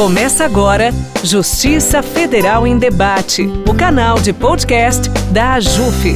Começa 0.00 0.46
agora 0.46 0.92
Justiça 1.22 2.02
Federal 2.02 2.66
em 2.66 2.78
Debate, 2.78 3.42
o 3.68 3.76
canal 3.76 4.18
de 4.18 4.32
podcast 4.32 5.10
da 5.30 5.52
AJUF. 5.56 6.14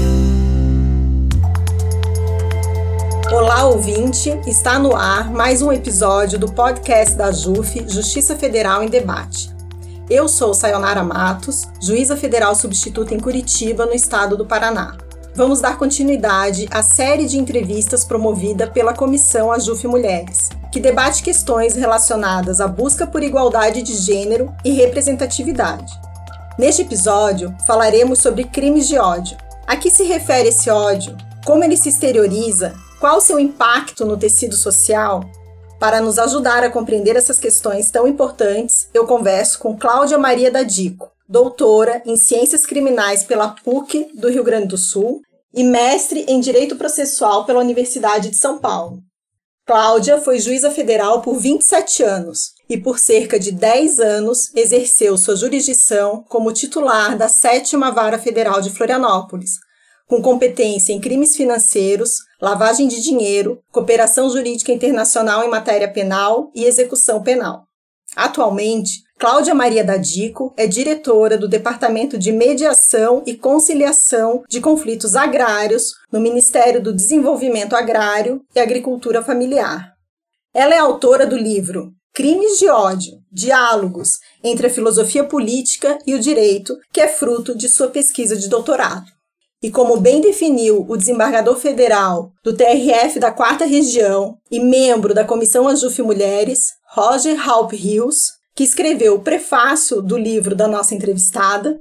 Olá, 3.30 3.66
ouvinte! 3.66 4.30
Está 4.46 4.78
no 4.78 4.96
ar 4.96 5.30
mais 5.30 5.60
um 5.60 5.70
episódio 5.70 6.38
do 6.38 6.50
podcast 6.50 7.14
da 7.14 7.26
AJUF 7.26 7.84
Justiça 7.86 8.34
Federal 8.34 8.82
em 8.82 8.88
Debate. 8.88 9.54
Eu 10.08 10.30
sou 10.30 10.54
Sayonara 10.54 11.04
Matos, 11.04 11.64
juíza 11.78 12.16
federal 12.16 12.54
substituta 12.54 13.14
em 13.14 13.20
Curitiba, 13.20 13.84
no 13.84 13.92
estado 13.92 14.34
do 14.34 14.46
Paraná. 14.46 14.96
Vamos 15.34 15.60
dar 15.60 15.76
continuidade 15.76 16.66
à 16.70 16.82
série 16.82 17.26
de 17.26 17.38
entrevistas 17.38 18.02
promovida 18.02 18.66
pela 18.66 18.94
Comissão 18.94 19.52
AJUF 19.52 19.86
Mulheres, 19.86 20.48
que 20.74 20.80
debate 20.80 21.22
questões 21.22 21.76
relacionadas 21.76 22.60
à 22.60 22.66
busca 22.66 23.06
por 23.06 23.22
igualdade 23.22 23.80
de 23.80 23.94
gênero 23.94 24.52
e 24.64 24.72
representatividade. 24.72 25.92
Neste 26.58 26.82
episódio, 26.82 27.54
falaremos 27.64 28.18
sobre 28.18 28.42
crimes 28.42 28.88
de 28.88 28.98
ódio. 28.98 29.36
A 29.68 29.76
que 29.76 29.88
se 29.88 30.02
refere 30.02 30.48
esse 30.48 30.68
ódio? 30.68 31.16
Como 31.46 31.62
ele 31.62 31.76
se 31.76 31.90
exterioriza? 31.90 32.74
Qual 32.98 33.18
o 33.18 33.20
seu 33.20 33.38
impacto 33.38 34.04
no 34.04 34.16
tecido 34.16 34.56
social? 34.56 35.22
Para 35.78 36.00
nos 36.00 36.18
ajudar 36.18 36.64
a 36.64 36.70
compreender 36.70 37.14
essas 37.14 37.38
questões 37.38 37.88
tão 37.88 38.08
importantes, 38.08 38.88
eu 38.92 39.06
converso 39.06 39.60
com 39.60 39.78
Cláudia 39.78 40.18
Maria 40.18 40.50
da 40.50 40.64
Dico, 40.64 41.08
doutora 41.28 42.02
em 42.04 42.16
Ciências 42.16 42.66
Criminais 42.66 43.22
pela 43.22 43.54
PUC 43.62 44.10
do 44.12 44.28
Rio 44.28 44.42
Grande 44.42 44.66
do 44.66 44.76
Sul 44.76 45.20
e 45.54 45.62
mestre 45.62 46.26
em 46.26 46.40
Direito 46.40 46.74
Processual 46.74 47.44
pela 47.44 47.60
Universidade 47.60 48.30
de 48.30 48.36
São 48.36 48.58
Paulo. 48.58 48.98
Cláudia 49.66 50.20
foi 50.20 50.38
juíza 50.38 50.70
federal 50.70 51.22
por 51.22 51.38
27 51.38 52.02
anos 52.02 52.52
e 52.68 52.76
por 52.76 52.98
cerca 52.98 53.38
de 53.38 53.50
10 53.50 53.98
anos 53.98 54.54
exerceu 54.54 55.16
sua 55.16 55.36
jurisdição 55.36 56.22
como 56.28 56.52
titular 56.52 57.16
da 57.16 57.30
Sétima 57.30 57.90
Vara 57.90 58.18
Federal 58.18 58.60
de 58.60 58.68
Florianópolis, 58.68 59.52
com 60.06 60.20
competência 60.20 60.92
em 60.92 61.00
crimes 61.00 61.34
financeiros, 61.34 62.18
lavagem 62.42 62.86
de 62.86 63.00
dinheiro, 63.00 63.58
cooperação 63.72 64.28
jurídica 64.28 64.70
internacional 64.70 65.42
em 65.42 65.48
matéria 65.48 65.90
penal 65.90 66.50
e 66.54 66.64
execução 66.64 67.22
penal. 67.22 67.64
Atualmente, 68.14 69.02
Cláudia 69.24 69.54
Maria 69.54 69.82
Dadico 69.82 70.52
é 70.54 70.66
diretora 70.66 71.38
do 71.38 71.48
Departamento 71.48 72.18
de 72.18 72.30
Mediação 72.30 73.22
e 73.24 73.34
Conciliação 73.34 74.44
de 74.46 74.60
Conflitos 74.60 75.16
Agrários 75.16 75.94
no 76.12 76.20
Ministério 76.20 76.82
do 76.82 76.92
Desenvolvimento 76.92 77.74
Agrário 77.74 78.42
e 78.54 78.60
Agricultura 78.60 79.22
Familiar. 79.22 79.94
Ela 80.52 80.74
é 80.74 80.78
autora 80.78 81.26
do 81.26 81.38
livro 81.38 81.90
Crimes 82.12 82.58
de 82.58 82.68
Ódio 82.68 83.14
Diálogos 83.32 84.18
entre 84.42 84.66
a 84.66 84.70
Filosofia 84.70 85.24
Política 85.24 85.98
e 86.06 86.14
o 86.14 86.20
Direito, 86.20 86.76
que 86.92 87.00
é 87.00 87.08
fruto 87.08 87.56
de 87.56 87.66
sua 87.66 87.88
pesquisa 87.88 88.36
de 88.36 88.46
doutorado. 88.46 89.10
E 89.62 89.70
como 89.70 89.96
bem 89.96 90.20
definiu 90.20 90.84
o 90.86 90.98
desembargador 90.98 91.56
federal 91.56 92.30
do 92.44 92.54
TRF 92.54 93.18
da 93.18 93.32
Quarta 93.32 93.64
Região 93.64 94.36
e 94.50 94.60
membro 94.60 95.14
da 95.14 95.24
Comissão 95.24 95.66
Anjuf 95.66 96.02
Mulheres, 96.02 96.74
Roger 96.94 97.40
Halp 97.48 97.72
Hills, 97.72 98.43
que 98.54 98.64
escreveu 98.64 99.14
o 99.14 99.22
prefácio 99.22 100.00
do 100.00 100.16
livro 100.16 100.54
da 100.54 100.68
nossa 100.68 100.94
entrevistada, 100.94 101.78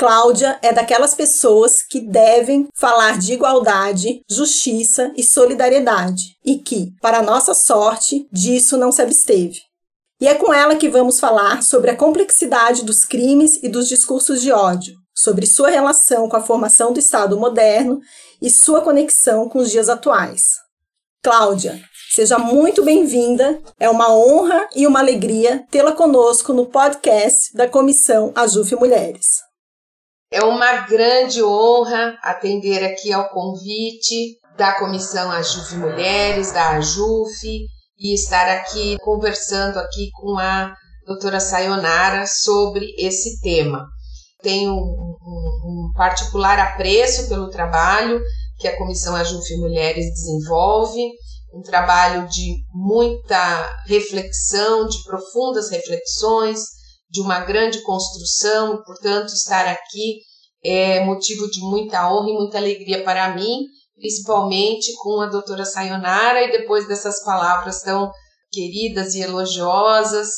Cláudia 0.00 0.58
é 0.62 0.72
daquelas 0.72 1.14
pessoas 1.14 1.82
que 1.82 2.00
devem 2.00 2.68
falar 2.74 3.18
de 3.18 3.34
igualdade, 3.34 4.22
justiça 4.30 5.12
e 5.14 5.22
solidariedade 5.22 6.38
e 6.42 6.56
que, 6.56 6.94
para 7.02 7.20
nossa 7.20 7.52
sorte, 7.52 8.26
disso 8.32 8.78
não 8.78 8.90
se 8.90 9.02
absteve. 9.02 9.60
E 10.18 10.26
é 10.26 10.34
com 10.34 10.54
ela 10.54 10.76
que 10.76 10.88
vamos 10.88 11.20
falar 11.20 11.62
sobre 11.62 11.90
a 11.90 11.96
complexidade 11.96 12.82
dos 12.82 13.04
crimes 13.04 13.62
e 13.62 13.68
dos 13.68 13.86
discursos 13.88 14.40
de 14.40 14.50
ódio, 14.50 14.94
sobre 15.14 15.46
sua 15.46 15.68
relação 15.68 16.30
com 16.30 16.36
a 16.38 16.42
formação 16.42 16.94
do 16.94 16.98
Estado 16.98 17.38
moderno 17.38 18.00
e 18.40 18.48
sua 18.48 18.80
conexão 18.80 19.50
com 19.50 19.58
os 19.58 19.70
dias 19.70 19.90
atuais. 19.90 20.60
Cláudia, 21.22 21.78
seja 22.10 22.38
muito 22.38 22.84
bem-vinda. 22.84 23.62
É 23.78 23.88
uma 23.88 24.12
honra 24.12 24.68
e 24.74 24.86
uma 24.86 24.98
alegria 24.98 25.64
tê-la 25.70 25.92
conosco 25.92 26.52
no 26.52 26.66
podcast 26.66 27.56
da 27.56 27.68
Comissão 27.68 28.32
Ajuf 28.34 28.74
Mulheres. 28.74 29.26
É 30.32 30.42
uma 30.42 30.82
grande 30.82 31.42
honra 31.42 32.18
atender 32.22 32.84
aqui 32.84 33.12
ao 33.12 33.28
convite 33.30 34.38
da 34.56 34.78
Comissão 34.78 35.30
Ajuf 35.30 35.76
Mulheres, 35.76 36.52
da 36.52 36.70
Ajuf, 36.70 37.46
e 37.98 38.14
estar 38.14 38.48
aqui 38.48 38.96
conversando 39.00 39.78
aqui 39.78 40.10
com 40.12 40.38
a 40.38 40.74
doutora 41.06 41.38
Sayonara 41.38 42.26
sobre 42.26 42.86
esse 42.98 43.40
tema. 43.40 43.86
Tenho 44.42 44.72
um, 44.72 45.16
um, 45.22 45.88
um 45.88 45.92
particular 45.94 46.58
apreço 46.58 47.28
pelo 47.28 47.50
trabalho 47.50 48.20
que 48.58 48.68
a 48.68 48.76
Comissão 48.76 49.14
Ajuf 49.16 49.56
Mulheres 49.56 50.06
desenvolve, 50.06 51.00
um 51.52 51.62
trabalho 51.62 52.28
de 52.28 52.56
muita 52.72 53.68
reflexão, 53.86 54.86
de 54.86 55.02
profundas 55.04 55.70
reflexões, 55.70 56.60
de 57.10 57.20
uma 57.20 57.40
grande 57.40 57.82
construção, 57.82 58.74
e, 58.74 58.84
portanto, 58.84 59.28
estar 59.28 59.66
aqui 59.66 60.20
é 60.62 61.04
motivo 61.04 61.50
de 61.50 61.60
muita 61.60 62.12
honra 62.12 62.30
e 62.30 62.34
muita 62.34 62.58
alegria 62.58 63.02
para 63.02 63.34
mim, 63.34 63.64
principalmente 63.96 64.92
com 65.02 65.20
a 65.20 65.26
doutora 65.26 65.64
Sayonara, 65.64 66.42
e 66.42 66.52
depois 66.52 66.86
dessas 66.86 67.24
palavras 67.24 67.80
tão 67.80 68.10
queridas 68.50 69.14
e 69.14 69.20
elogiosas, 69.20 70.28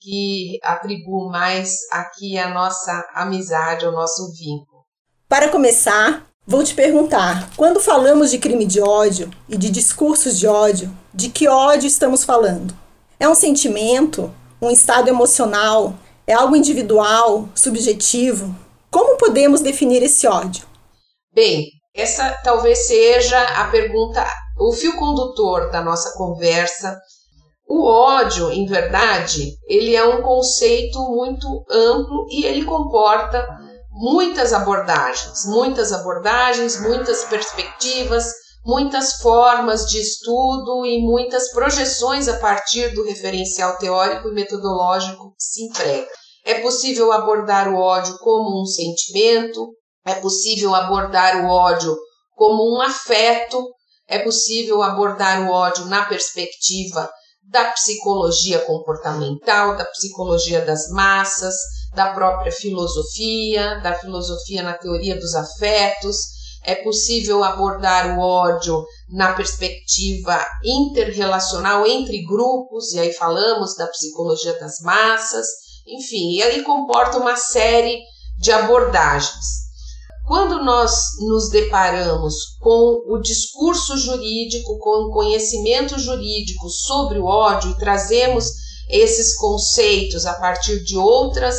que 0.00 0.58
atribuo 0.62 1.28
mais 1.30 1.78
aqui 1.90 2.38
a 2.38 2.48
nossa 2.52 3.04
amizade, 3.14 3.84
ao 3.84 3.92
nosso 3.92 4.32
vínculo. 4.32 4.84
Para 5.28 5.48
começar, 5.48 6.26
Vou 6.48 6.62
te 6.62 6.74
perguntar: 6.74 7.50
quando 7.56 7.80
falamos 7.80 8.30
de 8.30 8.38
crime 8.38 8.64
de 8.64 8.80
ódio 8.80 9.28
e 9.48 9.56
de 9.56 9.68
discursos 9.68 10.38
de 10.38 10.46
ódio, 10.46 10.96
de 11.12 11.28
que 11.28 11.48
ódio 11.48 11.88
estamos 11.88 12.22
falando? 12.22 12.72
É 13.18 13.28
um 13.28 13.34
sentimento? 13.34 14.32
Um 14.62 14.70
estado 14.70 15.08
emocional? 15.08 15.94
É 16.24 16.34
algo 16.34 16.54
individual? 16.54 17.48
Subjetivo? 17.52 18.54
Como 18.92 19.16
podemos 19.16 19.60
definir 19.60 20.04
esse 20.04 20.28
ódio? 20.28 20.64
Bem, 21.34 21.66
essa 21.92 22.30
talvez 22.44 22.86
seja 22.86 23.42
a 23.60 23.68
pergunta, 23.68 24.24
o 24.56 24.72
fio 24.72 24.96
condutor 24.96 25.72
da 25.72 25.82
nossa 25.82 26.16
conversa. 26.16 26.96
O 27.68 27.84
ódio, 27.84 28.52
em 28.52 28.66
verdade, 28.66 29.50
ele 29.66 29.96
é 29.96 30.04
um 30.04 30.22
conceito 30.22 31.00
muito 31.10 31.64
amplo 31.68 32.28
e 32.30 32.44
ele 32.44 32.64
comporta 32.64 33.44
muitas 33.96 34.52
abordagens, 34.52 35.46
muitas 35.46 35.90
abordagens, 35.90 36.78
muitas 36.80 37.24
perspectivas, 37.24 38.30
muitas 38.62 39.14
formas 39.14 39.86
de 39.86 39.98
estudo 39.98 40.84
e 40.84 41.00
muitas 41.00 41.50
projeções 41.50 42.28
a 42.28 42.36
partir 42.38 42.92
do 42.94 43.04
referencial 43.04 43.78
teórico 43.78 44.28
e 44.28 44.34
metodológico 44.34 45.30
que 45.30 45.42
se 45.42 45.64
emprega. 45.64 46.08
É 46.44 46.60
possível 46.60 47.10
abordar 47.10 47.72
o 47.72 47.78
ódio 47.78 48.18
como 48.18 48.60
um 48.60 48.66
sentimento, 48.66 49.72
é 50.04 50.14
possível 50.16 50.74
abordar 50.74 51.44
o 51.44 51.48
ódio 51.48 51.96
como 52.34 52.76
um 52.76 52.82
afeto, 52.82 53.66
é 54.06 54.18
possível 54.18 54.82
abordar 54.82 55.48
o 55.48 55.50
ódio 55.50 55.86
na 55.86 56.04
perspectiva 56.04 57.10
da 57.42 57.64
psicologia 57.72 58.60
comportamental, 58.60 59.74
da 59.74 59.86
psicologia 59.86 60.60
das 60.60 60.90
massas, 60.90 61.54
da 61.94 62.12
própria 62.12 62.52
filosofia, 62.52 63.80
da 63.80 63.94
filosofia 63.94 64.62
na 64.62 64.74
teoria 64.74 65.18
dos 65.18 65.34
afetos. 65.34 66.16
É 66.64 66.74
possível 66.74 67.44
abordar 67.44 68.18
o 68.18 68.20
ódio 68.20 68.84
na 69.08 69.32
perspectiva 69.34 70.44
interrelacional 70.64 71.86
entre 71.86 72.24
grupos, 72.24 72.92
e 72.92 72.98
aí 72.98 73.12
falamos 73.12 73.76
da 73.76 73.86
psicologia 73.86 74.58
das 74.58 74.80
massas, 74.80 75.46
enfim, 75.86 76.40
e 76.40 76.62
comporta 76.62 77.18
uma 77.18 77.36
série 77.36 78.00
de 78.40 78.50
abordagens. 78.50 79.66
Quando 80.26 80.64
nós 80.64 80.92
nos 81.20 81.50
deparamos 81.50 82.34
com 82.60 83.00
o 83.06 83.20
discurso 83.20 83.96
jurídico, 83.96 84.76
com 84.80 85.04
o 85.04 85.12
conhecimento 85.12 85.96
jurídico 86.00 86.68
sobre 86.68 87.20
o 87.20 87.26
ódio 87.26 87.70
e 87.70 87.78
trazemos 87.78 88.44
esses 88.88 89.36
conceitos 89.36 90.26
a 90.26 90.34
partir 90.34 90.82
de 90.82 90.98
outras 90.98 91.56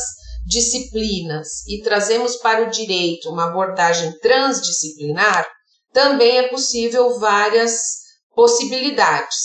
disciplinas 0.48 1.66
e 1.68 1.82
trazemos 1.82 2.38
para 2.38 2.64
o 2.64 2.70
direito 2.72 3.30
uma 3.30 3.50
abordagem 3.50 4.18
transdisciplinar, 4.20 5.48
também 5.92 6.38
é 6.38 6.48
possível 6.48 7.20
várias 7.20 7.78
possibilidades. 8.34 9.38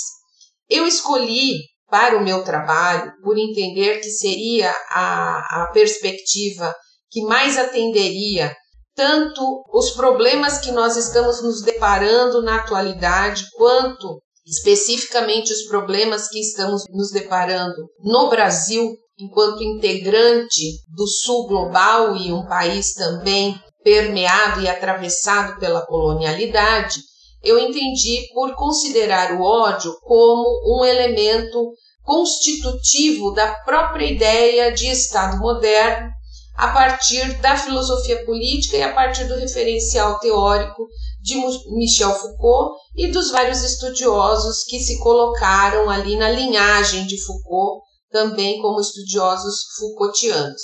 Eu 0.71 0.87
escolhi 0.87 1.59
para 1.91 2.17
o 2.17 2.25
meu 2.25 2.43
trabalho 2.45 3.13
por 3.23 3.37
entender 3.37 4.01
que 4.01 4.11
seria 4.11 4.71
a, 4.91 5.65
a 5.65 5.71
perspectiva 5.73 6.75
que 7.11 7.23
mais 7.23 7.59
atenderia 7.59 8.55
tanto 8.95 9.63
os 9.73 9.91
problemas 9.91 10.59
que 10.59 10.71
nós 10.71 10.97
estamos 10.97 11.43
nos 11.43 11.63
deparando 11.63 12.43
na 12.43 12.57
atualidade, 12.57 13.45
quanto 13.57 14.23
especificamente 14.47 15.53
os 15.53 15.65
problemas 15.65 16.29
que 16.29 16.41
estamos 16.41 16.85
nos 16.91 17.11
deparando 17.11 17.89
no 18.01 18.29
Brasil 18.29 18.95
enquanto 19.19 19.63
integrante 19.63 20.83
do 20.89 21.07
sul 21.07 21.47
global 21.47 22.17
e 22.17 22.33
um 22.33 22.47
país 22.47 22.95
também 22.95 23.59
permeado 23.83 24.61
e 24.61 24.69
atravessado 24.69 25.59
pela 25.59 25.85
colonialidade, 25.87 27.01
eu 27.43 27.59
entendi 27.59 28.29
por 28.33 28.55
considerar 28.55 29.33
o 29.33 29.43
ódio 29.43 29.93
como 30.03 30.47
um 30.65 30.85
elemento 30.85 31.73
constitutivo 32.05 33.33
da 33.33 33.55
própria 33.65 34.07
ideia 34.07 34.73
de 34.73 34.87
Estado 34.87 35.39
moderno, 35.39 36.11
a 36.57 36.69
partir 36.69 37.41
da 37.41 37.57
filosofia 37.57 38.25
política 38.25 38.77
e 38.77 38.83
a 38.83 38.93
partir 38.93 39.25
do 39.25 39.37
referencial 39.37 40.19
teórico 40.19 40.87
de 41.21 41.37
Michel 41.75 42.15
Foucault 42.15 42.77
e 42.97 43.09
dos 43.09 43.31
vários 43.31 43.63
estudiosos 43.63 44.65
que 44.65 44.79
se 44.79 44.99
colocaram 44.99 45.89
ali 45.89 46.17
na 46.17 46.29
linhagem 46.31 47.07
de 47.07 47.19
Foucault, 47.25 47.83
também 48.13 48.61
como 48.61 48.81
estudiosos 48.81 49.57
Foucaultianos. 49.77 50.63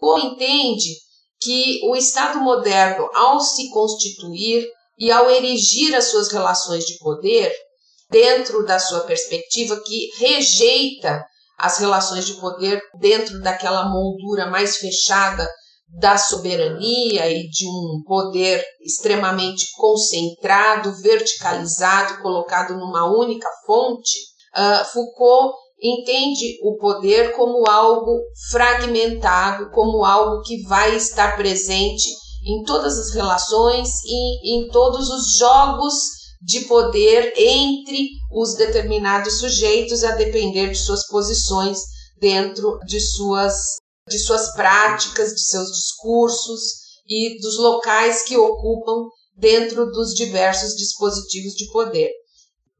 Foucault 0.00 0.26
entende 0.26 0.96
que 1.40 1.80
o 1.84 1.94
Estado 1.94 2.40
moderno, 2.40 3.08
ao 3.14 3.40
se 3.40 3.70
constituir 3.70 4.66
e 4.98 5.10
ao 5.10 5.30
erigir 5.30 5.94
as 5.94 6.06
suas 6.06 6.28
relações 6.30 6.84
de 6.84 6.98
poder, 6.98 7.54
dentro 8.10 8.64
da 8.64 8.78
sua 8.78 9.00
perspectiva 9.00 9.80
que 9.80 10.10
rejeita 10.18 11.24
as 11.56 11.78
relações 11.78 12.26
de 12.26 12.34
poder 12.34 12.80
dentro 12.98 13.40
daquela 13.40 13.88
moldura 13.88 14.46
mais 14.46 14.78
fechada 14.78 15.48
da 15.98 16.16
soberania 16.16 17.30
e 17.30 17.48
de 17.48 17.66
um 17.66 18.02
poder 18.06 18.64
extremamente 18.80 19.66
concentrado, 19.76 20.92
verticalizado, 21.02 22.22
colocado 22.22 22.76
numa 22.76 23.10
única 23.10 23.48
fonte, 23.66 24.18
uh, 24.56 24.84
Foucault 24.92 25.54
entende 25.82 26.58
o 26.62 26.76
poder 26.76 27.32
como 27.32 27.68
algo 27.68 28.20
fragmentado, 28.50 29.70
como 29.70 30.04
algo 30.04 30.42
que 30.42 30.62
vai 30.64 30.94
estar 30.94 31.36
presente 31.36 32.08
em 32.44 32.62
todas 32.64 32.98
as 32.98 33.14
relações 33.14 33.88
e 34.04 34.54
em 34.56 34.68
todos 34.68 35.08
os 35.08 35.38
jogos 35.38 35.94
de 36.42 36.60
poder 36.62 37.32
entre 37.36 38.08
os 38.32 38.54
determinados 38.54 39.38
sujeitos, 39.38 40.04
a 40.04 40.12
depender 40.12 40.70
de 40.70 40.78
suas 40.78 41.06
posições 41.06 41.78
dentro 42.18 42.78
de 42.86 42.98
suas, 43.00 43.76
de 44.08 44.18
suas 44.18 44.52
práticas, 44.52 45.34
de 45.34 45.42
seus 45.42 45.70
discursos 45.70 46.60
e 47.06 47.38
dos 47.40 47.58
locais 47.58 48.22
que 48.22 48.36
ocupam 48.36 49.08
dentro 49.36 49.90
dos 49.90 50.14
diversos 50.14 50.74
dispositivos 50.76 51.54
de 51.54 51.70
poder. 51.70 52.10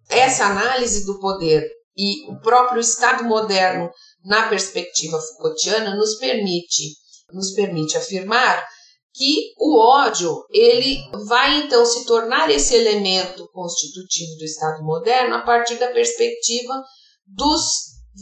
Essa 0.08 0.46
análise 0.46 1.04
do 1.04 1.18
poder 1.20 1.62
e 2.00 2.30
o 2.30 2.40
próprio 2.40 2.80
Estado 2.80 3.24
moderno 3.24 3.90
na 4.24 4.48
perspectiva 4.48 5.20
Foucaultiana 5.20 5.94
nos 5.94 6.14
permite 6.16 6.98
nos 7.32 7.52
permite 7.52 7.96
afirmar 7.96 8.66
que 9.14 9.52
o 9.58 9.78
ódio 9.78 10.44
ele 10.50 10.98
vai 11.26 11.58
então 11.58 11.84
se 11.84 12.04
tornar 12.06 12.50
esse 12.50 12.74
elemento 12.74 13.46
constitutivo 13.52 14.36
do 14.38 14.44
Estado 14.44 14.82
moderno 14.82 15.36
a 15.36 15.42
partir 15.42 15.76
da 15.76 15.88
perspectiva 15.88 16.82
dos 17.26 17.62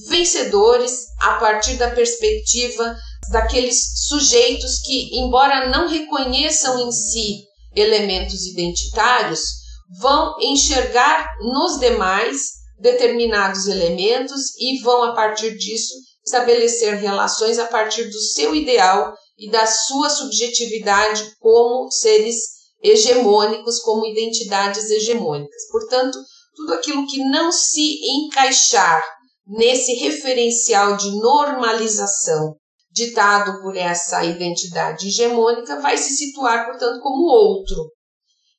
vencedores, 0.08 1.06
a 1.20 1.34
partir 1.34 1.74
da 1.74 1.90
perspectiva 1.90 2.96
daqueles 3.30 3.78
sujeitos 4.08 4.80
que, 4.80 5.18
embora 5.18 5.70
não 5.70 5.88
reconheçam 5.88 6.78
em 6.80 6.92
si 6.92 7.44
elementos 7.74 8.46
identitários, 8.46 9.40
vão 10.00 10.34
enxergar 10.40 11.26
nos 11.40 11.78
demais 11.78 12.57
determinados 12.78 13.66
elementos 13.66 14.54
e 14.58 14.80
vão, 14.80 15.02
a 15.02 15.14
partir 15.14 15.56
disso, 15.56 15.94
estabelecer 16.24 16.96
relações 16.96 17.58
a 17.58 17.66
partir 17.66 18.04
do 18.04 18.20
seu 18.20 18.54
ideal 18.54 19.14
e 19.36 19.50
da 19.50 19.66
sua 19.66 20.10
subjetividade 20.10 21.32
como 21.38 21.90
seres 21.90 22.36
hegemônicos, 22.82 23.80
como 23.80 24.06
identidades 24.06 24.90
hegemônicas. 24.90 25.68
Portanto, 25.70 26.18
tudo 26.54 26.74
aquilo 26.74 27.06
que 27.06 27.18
não 27.18 27.50
se 27.50 27.98
encaixar 28.04 29.02
nesse 29.46 29.94
referencial 29.94 30.96
de 30.96 31.10
normalização 31.10 32.54
ditado 32.90 33.60
por 33.62 33.76
essa 33.76 34.24
identidade 34.24 35.08
hegemônica 35.08 35.80
vai 35.80 35.96
se 35.96 36.14
situar, 36.14 36.66
portanto, 36.66 37.00
como 37.00 37.26
outro. 37.26 37.90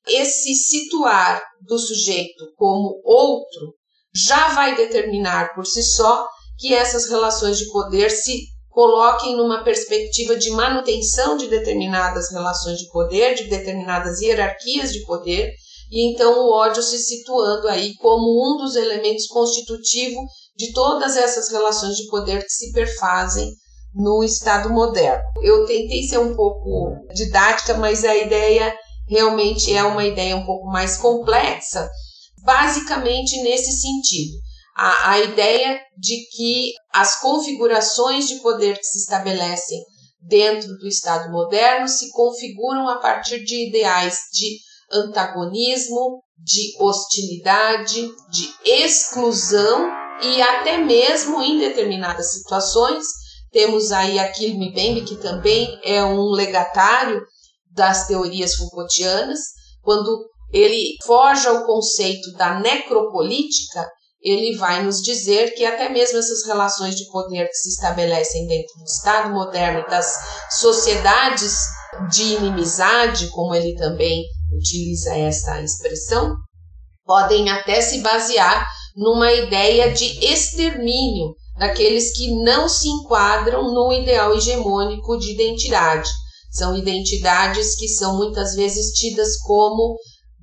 Esse 0.08 0.56
situar 0.56 1.44
do 1.62 1.78
sujeito 1.78 2.52
como 2.56 3.02
outro 3.04 3.79
já 4.14 4.50
vai 4.50 4.76
determinar 4.76 5.54
por 5.54 5.66
si 5.66 5.84
só 5.84 6.28
que 6.58 6.74
essas 6.74 7.10
relações 7.10 7.58
de 7.58 7.72
poder 7.72 8.10
se 8.10 8.44
coloquem 8.70 9.36
numa 9.36 9.64
perspectiva 9.64 10.36
de 10.36 10.50
manutenção 10.52 11.38
de 11.38 11.48
determinadas 11.48 12.32
relações 12.32 12.80
de 12.80 12.90
poder, 12.90 13.36
de 13.36 13.46
determinadas 13.46 14.22
hierarquias 14.22 14.92
de 14.92 15.04
poder, 15.06 15.54
e 15.92 16.12
então 16.12 16.40
o 16.40 16.54
ódio 16.54 16.84
se 16.84 17.00
situando 17.00 17.68
aí 17.68 17.96
como 17.96 18.24
um 18.24 18.58
dos 18.58 18.76
elementos 18.76 19.26
constitutivos 19.28 20.24
de 20.56 20.72
todas 20.72 21.18
essas 21.18 21.50
relações 21.50 21.96
de 21.96 22.08
poder 22.08 22.44
que 22.44 22.52
se 22.52 22.72
perfazem 22.72 23.50
no 23.94 24.24
Estado 24.24 24.70
moderno. 24.70 25.24
Eu 25.42 25.66
tentei 25.66 26.04
ser 26.04 26.20
um 26.20 26.36
pouco 26.36 26.96
didática, 27.14 27.74
mas 27.74 28.04
a 28.06 28.16
ideia 28.16 28.74
realmente 29.08 29.74
é 29.74 29.84
uma 29.84 30.06
ideia 30.06 30.36
um 30.36 30.46
pouco 30.46 30.68
mais 30.68 30.98
complexa, 30.98 31.90
basicamente 32.44 33.42
nesse 33.42 33.72
sentido. 33.72 34.38
A, 34.76 35.12
a 35.12 35.20
ideia 35.20 35.80
de 35.98 36.16
que 36.36 36.74
as 36.94 37.20
configurações 37.20 38.28
de 38.28 38.36
poder 38.36 38.78
que 38.78 38.86
se 38.86 39.00
estabelecem 39.00 39.80
dentro 40.22 40.68
do 40.78 40.88
Estado 40.88 41.32
moderno 41.32 41.88
se 41.88 42.12
configuram 42.12 42.88
a 42.88 42.98
partir 42.98 43.44
de 43.44 43.68
ideais 43.68 44.18
de 44.34 44.58
antagonismo, 44.92 46.24
de 46.38 46.76
hostilidade, 46.80 48.10
de 48.32 48.54
exclusão 48.66 49.90
e 50.22 50.42
até 50.42 50.78
mesmo 50.78 51.42
em 51.42 51.60
determinadas 51.60 52.34
situações 52.34 53.06
temos 53.52 53.92
aí 53.92 54.20
Achille 54.20 54.58
Mbembe 54.58 55.02
que 55.04 55.16
também 55.16 55.80
é 55.84 56.04
um 56.04 56.30
legatário 56.30 57.22
das 57.72 58.08
teorias 58.08 58.56
Foucaultianas, 58.56 59.40
quando 59.82 60.30
ele 60.52 60.96
forja 61.06 61.52
o 61.52 61.66
conceito 61.66 62.32
da 62.34 62.60
necropolítica, 62.60 63.88
ele 64.22 64.58
vai 64.58 64.84
nos 64.84 65.02
dizer 65.02 65.54
que 65.54 65.66
até 65.66 65.90
mesmo 65.90 66.18
essas 66.18 66.46
relações 66.46 66.96
de 66.96 67.10
poder 67.10 67.48
que 67.48 67.54
se 67.54 67.70
estabelecem 67.70 68.48
dentro 68.48 68.78
do 68.78 68.84
Estado 68.84 69.34
moderno 69.34 69.88
das 69.88 70.14
sociedades 70.60 71.54
de 72.12 72.24
inimizade, 72.36 73.30
como 73.30 73.56
ele 73.56 73.76
também 73.76 74.24
utiliza 74.58 75.16
essa 75.16 75.62
expressão, 75.62 76.36
podem 77.06 77.50
até 77.50 77.82
se 77.82 78.02
basear 78.02 78.68
numa 78.96 79.32
ideia 79.32 79.92
de 79.92 80.06
extermínio 80.26 81.34
daqueles 81.58 82.16
que 82.16 82.44
não 82.44 82.68
se 82.68 82.88
enquadram 82.88 83.74
no 83.74 83.94
ideal 83.94 84.36
hegemônico 84.36 85.18
de 85.18 85.32
identidade. 85.32 86.10
São 86.52 86.76
identidades 86.76 87.76
que 87.76 87.88
são 87.88 88.18
muitas 88.18 88.56
vezes 88.56 88.92
tidas 88.94 89.38
como 89.42 89.98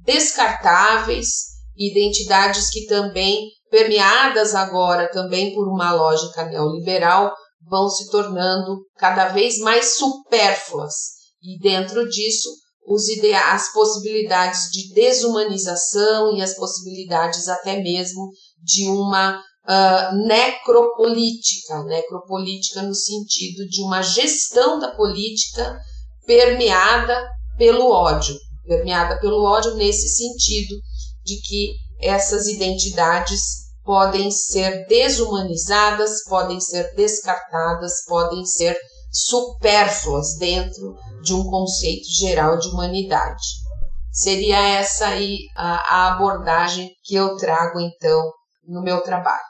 descartáveis, 0.07 1.27
identidades 1.77 2.71
que 2.71 2.87
também 2.87 3.51
permeadas 3.71 4.55
agora 4.55 5.11
também 5.11 5.55
por 5.55 5.69
uma 5.69 5.93
lógica 5.93 6.45
neoliberal, 6.45 7.35
vão 7.69 7.89
se 7.89 8.09
tornando 8.11 8.79
cada 8.97 9.29
vez 9.29 9.59
mais 9.59 9.97
supérfluas. 9.97 10.95
E 11.43 11.59
dentro 11.59 12.09
disso, 12.09 12.49
as 13.51 13.73
possibilidades 13.73 14.71
de 14.71 14.95
desumanização 14.95 16.37
e 16.37 16.43
as 16.43 16.55
possibilidades 16.55 17.49
até 17.49 17.83
mesmo 17.83 18.31
de 18.63 18.89
uma 18.89 19.37
uh, 19.39 20.27
necropolítica, 20.27 21.83
necropolítica 21.85 22.83
no 22.83 22.95
sentido 22.95 23.67
de 23.69 23.83
uma 23.83 24.03
gestão 24.03 24.79
da 24.79 24.95
política 24.95 25.77
permeada 26.25 27.29
pelo 27.59 27.91
ódio, 27.91 28.37
permeada 28.67 29.19
pelo 29.21 29.45
ódio 29.45 29.75
nesse 29.77 30.09
sentido 30.09 30.75
de 31.25 31.41
que 31.41 31.75
essas 32.01 32.47
identidades 32.47 33.67
podem 33.85 34.31
ser 34.31 34.85
desumanizadas, 34.87 36.25
podem 36.25 36.61
ser 36.61 36.95
descartadas, 36.95 38.05
podem 38.07 38.45
ser 38.45 38.77
supérfluas 39.13 40.37
dentro 40.39 40.97
de 41.23 41.33
um 41.33 41.45
conceito 41.45 42.07
geral 42.19 42.59
de 42.59 42.69
humanidade. 42.69 43.43
Seria 44.13 44.59
essa 44.79 45.07
aí 45.07 45.39
a, 45.55 45.95
a 45.95 46.15
abordagem 46.15 46.91
que 47.05 47.15
eu 47.15 47.37
trago 47.37 47.81
então 47.81 48.31
no 48.67 48.83
meu 48.83 49.01
trabalho. 49.03 49.45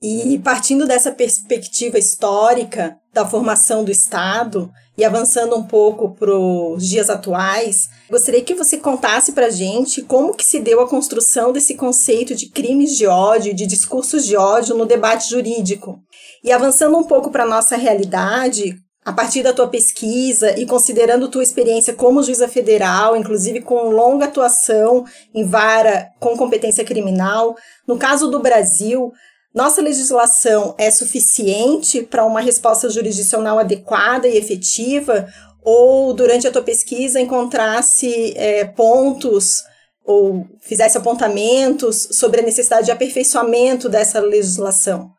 E 0.00 0.38
partindo 0.38 0.86
dessa 0.86 1.10
perspectiva 1.10 1.98
histórica 1.98 2.96
da 3.12 3.26
formação 3.26 3.84
do 3.84 3.90
Estado 3.90 4.70
e 4.96 5.04
avançando 5.04 5.56
um 5.56 5.64
pouco 5.64 6.14
para 6.14 6.32
os 6.32 6.86
dias 6.86 7.10
atuais, 7.10 7.88
Gostaria 8.10 8.42
que 8.42 8.54
você 8.54 8.78
contasse 8.78 9.32
para 9.32 9.50
gente 9.50 10.02
como 10.02 10.34
que 10.34 10.44
se 10.44 10.60
deu 10.60 10.80
a 10.80 10.88
construção 10.88 11.52
desse 11.52 11.74
conceito 11.74 12.34
de 12.34 12.48
crimes 12.48 12.96
de 12.96 13.06
ódio, 13.06 13.54
de 13.54 13.66
discursos 13.66 14.24
de 14.24 14.34
ódio 14.34 14.74
no 14.74 14.86
debate 14.86 15.28
jurídico. 15.28 16.00
E 16.42 16.50
avançando 16.50 16.96
um 16.96 17.04
pouco 17.04 17.30
para 17.30 17.44
nossa 17.44 17.76
realidade, 17.76 18.76
a 19.04 19.12
partir 19.12 19.42
da 19.42 19.52
tua 19.52 19.68
pesquisa 19.68 20.58
e 20.58 20.66
considerando 20.66 21.28
tua 21.28 21.42
experiência 21.42 21.92
como 21.92 22.22
juíza 22.22 22.48
federal, 22.48 23.14
inclusive 23.14 23.60
com 23.60 23.90
longa 23.90 24.24
atuação 24.24 25.04
em 25.34 25.44
vara 25.44 26.08
com 26.18 26.36
competência 26.36 26.84
criminal, 26.84 27.56
no 27.86 27.98
caso 27.98 28.30
do 28.30 28.40
Brasil, 28.40 29.12
nossa 29.54 29.80
legislação 29.80 30.74
é 30.78 30.90
suficiente 30.90 32.02
para 32.02 32.24
uma 32.24 32.40
resposta 32.40 32.90
jurisdicional 32.90 33.58
adequada 33.58 34.28
e 34.28 34.36
efetiva? 34.36 35.26
Ou 35.70 36.14
durante 36.14 36.48
a 36.48 36.50
tua 36.50 36.62
pesquisa 36.62 37.20
encontrasse 37.20 38.32
é, 38.38 38.64
pontos 38.64 39.62
ou 40.02 40.46
fizesse 40.62 40.96
apontamentos 40.96 42.08
sobre 42.12 42.40
a 42.40 42.42
necessidade 42.42 42.86
de 42.86 42.90
aperfeiçoamento 42.90 43.86
dessa 43.86 44.18
legislação? 44.18 45.10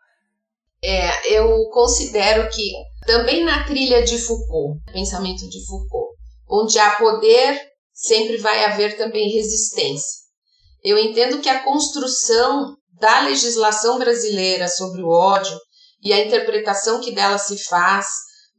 É, 0.83 1.37
eu 1.37 1.69
considero 1.69 2.49
que 2.49 2.71
também 3.05 3.45
na 3.45 3.63
trilha 3.63 4.03
de 4.03 4.17
Foucault, 4.17 4.81
pensamento 4.91 5.47
de 5.47 5.63
Foucault, 5.67 6.15
onde 6.49 6.79
há 6.79 6.95
poder, 6.95 7.61
sempre 7.93 8.37
vai 8.37 8.65
haver 8.65 8.97
também 8.97 9.29
resistência. 9.29 10.17
Eu 10.83 10.97
entendo 10.97 11.41
que 11.41 11.49
a 11.49 11.63
construção 11.63 12.75
da 12.99 13.19
legislação 13.21 13.99
brasileira 13.99 14.67
sobre 14.67 15.03
o 15.03 15.09
ódio 15.09 15.55
e 16.03 16.11
a 16.11 16.25
interpretação 16.25 16.99
que 17.01 17.11
dela 17.11 17.37
se 17.37 17.55
faz 17.65 18.07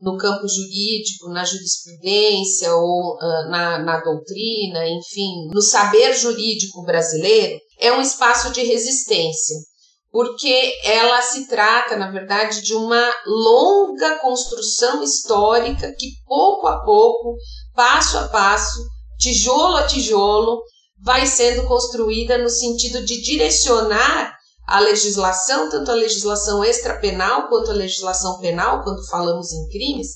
no 0.00 0.16
campo 0.16 0.46
jurídico, 0.48 1.28
na 1.28 1.44
jurisprudência 1.44 2.74
ou 2.74 3.16
uh, 3.16 3.50
na, 3.50 3.78
na 3.78 4.00
doutrina, 4.00 4.88
enfim, 4.88 5.48
no 5.52 5.60
saber 5.60 6.14
jurídico 6.14 6.82
brasileiro, 6.82 7.60
é 7.78 7.92
um 7.92 8.00
espaço 8.00 8.50
de 8.52 8.62
resistência, 8.62 9.56
porque 10.10 10.72
ela 10.84 11.20
se 11.22 11.46
trata, 11.48 11.96
na 11.96 12.10
verdade, 12.10 12.62
de 12.62 12.74
uma 12.74 13.14
longa 13.26 14.18
construção 14.18 15.02
histórica 15.02 15.94
que, 15.98 16.08
pouco 16.26 16.66
a 16.66 16.82
pouco, 16.82 17.36
passo 17.74 18.18
a 18.18 18.28
passo, 18.28 18.80
tijolo 19.18 19.76
a 19.76 19.86
tijolo, 19.86 20.62
vai 21.02 21.26
sendo 21.26 21.66
construída 21.66 22.38
no 22.38 22.48
sentido 22.48 23.04
de 23.04 23.20
direcionar 23.22 24.39
a 24.70 24.78
legislação, 24.78 25.68
tanto 25.68 25.90
a 25.90 25.94
legislação 25.94 26.64
extrapenal 26.64 27.48
quanto 27.48 27.72
a 27.72 27.74
legislação 27.74 28.38
penal, 28.38 28.84
quando 28.84 29.04
falamos 29.08 29.52
em 29.52 29.68
crimes, 29.68 30.06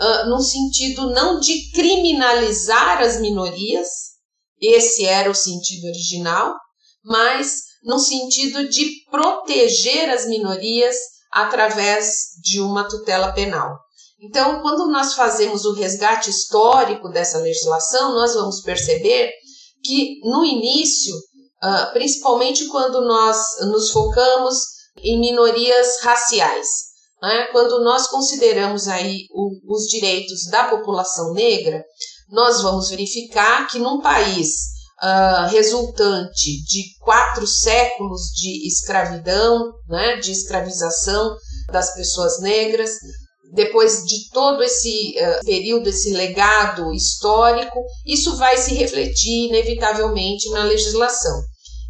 uh, 0.00 0.28
no 0.28 0.40
sentido 0.40 1.10
não 1.10 1.38
de 1.38 1.70
criminalizar 1.70 3.00
as 3.00 3.20
minorias, 3.20 3.86
esse 4.60 5.06
era 5.06 5.30
o 5.30 5.34
sentido 5.34 5.86
original, 5.86 6.56
mas 7.04 7.54
no 7.84 8.00
sentido 8.00 8.68
de 8.68 8.90
proteger 9.12 10.10
as 10.10 10.26
minorias 10.26 10.96
através 11.32 12.10
de 12.42 12.60
uma 12.60 12.88
tutela 12.88 13.32
penal. 13.32 13.78
Então, 14.20 14.60
quando 14.60 14.90
nós 14.90 15.14
fazemos 15.14 15.64
o 15.64 15.72
resgate 15.72 16.30
histórico 16.30 17.08
dessa 17.10 17.38
legislação, 17.38 18.12
nós 18.12 18.34
vamos 18.34 18.60
perceber 18.60 19.30
que 19.84 20.18
no 20.24 20.44
início, 20.44 21.14
uh, 21.62 21.92
principalmente 21.92 22.66
quando 22.68 23.00
nós 23.02 23.38
nos 23.62 23.90
focamos 23.90 24.56
em 25.02 25.20
minorias 25.20 26.00
raciais, 26.02 26.66
né, 27.22 27.48
quando 27.52 27.82
nós 27.84 28.06
consideramos 28.06 28.88
aí 28.88 29.26
o, 29.30 29.50
os 29.74 29.84
direitos 29.88 30.46
da 30.50 30.64
população 30.64 31.32
negra, 31.32 31.84
nós 32.30 32.62
vamos 32.62 32.88
verificar 32.88 33.68
que 33.68 33.78
num 33.78 34.00
país 34.00 34.48
uh, 35.02 35.48
resultante 35.50 36.62
de 36.64 36.96
quatro 37.00 37.46
séculos 37.46 38.22
de 38.34 38.66
escravidão, 38.66 39.72
né, 39.88 40.16
de 40.16 40.32
escravização 40.32 41.36
das 41.70 41.92
pessoas 41.94 42.40
negras, 42.40 42.92
depois 43.52 44.04
de 44.04 44.30
todo 44.30 44.62
esse 44.62 45.14
uh, 45.18 45.44
período, 45.44 45.88
esse 45.88 46.12
legado 46.12 46.92
histórico, 46.92 47.82
isso 48.06 48.36
vai 48.36 48.56
se 48.56 48.74
refletir 48.74 49.48
inevitavelmente 49.48 50.48
na 50.50 50.64
legislação. 50.64 51.42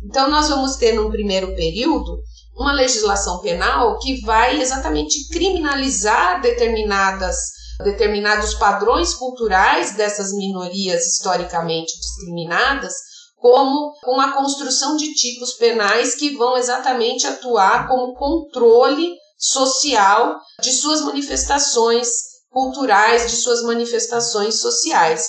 Então, 0.03 0.31
nós 0.31 0.49
vamos 0.49 0.77
ter 0.77 0.93
num 0.93 1.11
primeiro 1.11 1.55
período 1.55 2.19
uma 2.57 2.73
legislação 2.73 3.41
penal 3.41 3.99
que 3.99 4.21
vai 4.23 4.61
exatamente 4.61 5.29
criminalizar 5.29 6.41
determinadas 6.41 7.37
determinados 7.83 8.55
padrões 8.55 9.15
culturais 9.15 9.95
dessas 9.95 10.33
minorias 10.33 11.07
historicamente 11.07 11.99
discriminadas, 11.99 12.93
como 13.37 13.95
com 14.03 14.21
a 14.21 14.33
construção 14.33 14.97
de 14.97 15.15
tipos 15.15 15.55
penais 15.55 16.15
que 16.15 16.37
vão 16.37 16.59
exatamente 16.59 17.27
atuar 17.27 17.89
como 17.89 18.15
controle 18.15 19.15
social 19.39 20.39
de 20.61 20.73
suas 20.73 21.01
manifestações 21.01 22.09
culturais, 22.51 23.31
de 23.31 23.37
suas 23.37 23.63
manifestações 23.63 24.61
sociais. 24.61 25.25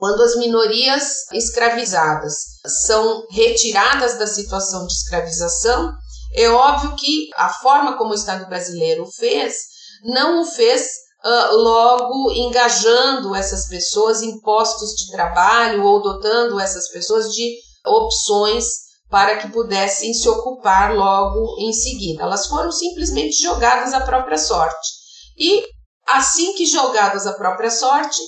Quando 0.00 0.22
as 0.22 0.34
minorias 0.36 1.30
escravizadas 1.30 2.32
são 2.86 3.26
retiradas 3.30 4.18
da 4.18 4.26
situação 4.26 4.86
de 4.86 4.94
escravização, 4.94 5.92
é 6.32 6.48
óbvio 6.48 6.96
que 6.96 7.28
a 7.36 7.50
forma 7.50 7.98
como 7.98 8.12
o 8.12 8.14
Estado 8.14 8.48
brasileiro 8.48 9.04
fez, 9.04 9.56
não 10.02 10.40
o 10.40 10.44
fez 10.46 10.86
uh, 11.22 11.54
logo 11.54 12.32
engajando 12.32 13.34
essas 13.34 13.68
pessoas 13.68 14.22
em 14.22 14.40
postos 14.40 14.94
de 14.94 15.12
trabalho 15.12 15.84
ou 15.84 16.00
dotando 16.00 16.58
essas 16.58 16.88
pessoas 16.88 17.30
de 17.30 17.58
opções 17.84 18.64
para 19.10 19.36
que 19.36 19.50
pudessem 19.50 20.14
se 20.14 20.26
ocupar 20.30 20.94
logo 20.94 21.56
em 21.58 21.74
seguida. 21.74 22.22
Elas 22.22 22.46
foram 22.46 22.72
simplesmente 22.72 23.42
jogadas 23.42 23.92
à 23.92 24.00
própria 24.00 24.38
sorte. 24.38 24.88
E 25.36 25.62
assim 26.06 26.54
que 26.54 26.64
jogadas 26.64 27.26
à 27.26 27.34
própria 27.34 27.70
sorte, 27.70 28.18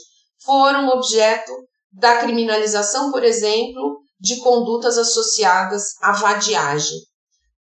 foram 0.44 0.88
objeto 0.88 1.52
da 1.92 2.18
criminalização, 2.18 3.10
por 3.10 3.22
exemplo, 3.22 4.00
de 4.18 4.36
condutas 4.40 4.96
associadas 4.96 5.94
à 6.00 6.12
vadiagem. 6.12 6.96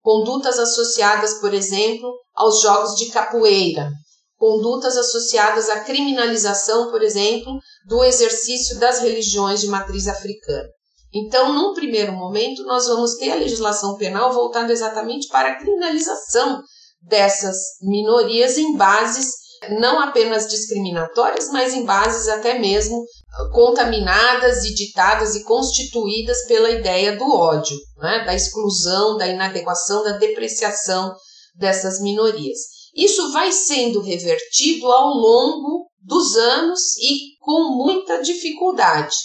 Condutas 0.01 0.57
associadas, 0.57 1.35
por 1.39 1.53
exemplo, 1.53 2.11
aos 2.33 2.61
jogos 2.61 2.95
de 2.95 3.11
capoeira. 3.11 3.91
Condutas 4.37 4.97
associadas 4.97 5.69
à 5.69 5.81
criminalização, 5.81 6.89
por 6.89 7.03
exemplo, 7.03 7.59
do 7.85 8.03
exercício 8.03 8.79
das 8.79 8.99
religiões 8.99 9.61
de 9.61 9.67
matriz 9.67 10.07
africana. 10.07 10.67
Então, 11.13 11.53
num 11.53 11.73
primeiro 11.73 12.13
momento, 12.13 12.63
nós 12.63 12.87
vamos 12.87 13.15
ter 13.15 13.31
a 13.31 13.35
legislação 13.35 13.97
penal 13.97 14.33
voltada 14.33 14.71
exatamente 14.71 15.27
para 15.27 15.49
a 15.49 15.55
criminalização 15.57 16.63
dessas 17.01 17.57
minorias 17.81 18.57
em 18.57 18.75
bases 18.77 19.40
não 19.69 19.99
apenas 19.99 20.47
discriminatórias, 20.47 21.49
mas 21.51 21.73
em 21.73 21.85
bases 21.85 22.27
até 22.27 22.57
mesmo 22.57 23.05
contaminadas 23.53 24.63
e 24.65 24.73
ditadas 24.73 25.35
e 25.35 25.43
constituídas 25.43 26.45
pela 26.47 26.69
ideia 26.69 27.15
do 27.15 27.31
ódio, 27.31 27.77
né? 27.97 28.25
da 28.25 28.33
exclusão, 28.33 29.17
da 29.17 29.27
inadequação, 29.27 30.03
da 30.03 30.17
depreciação 30.17 31.13
dessas 31.55 32.01
minorias. 32.01 32.59
Isso 32.95 33.31
vai 33.31 33.51
sendo 33.51 34.01
revertido 34.01 34.91
ao 34.91 35.09
longo 35.13 35.89
dos 36.01 36.35
anos 36.35 36.79
e 36.97 37.37
com 37.39 37.75
muita 37.75 38.21
dificuldade. 38.21 39.15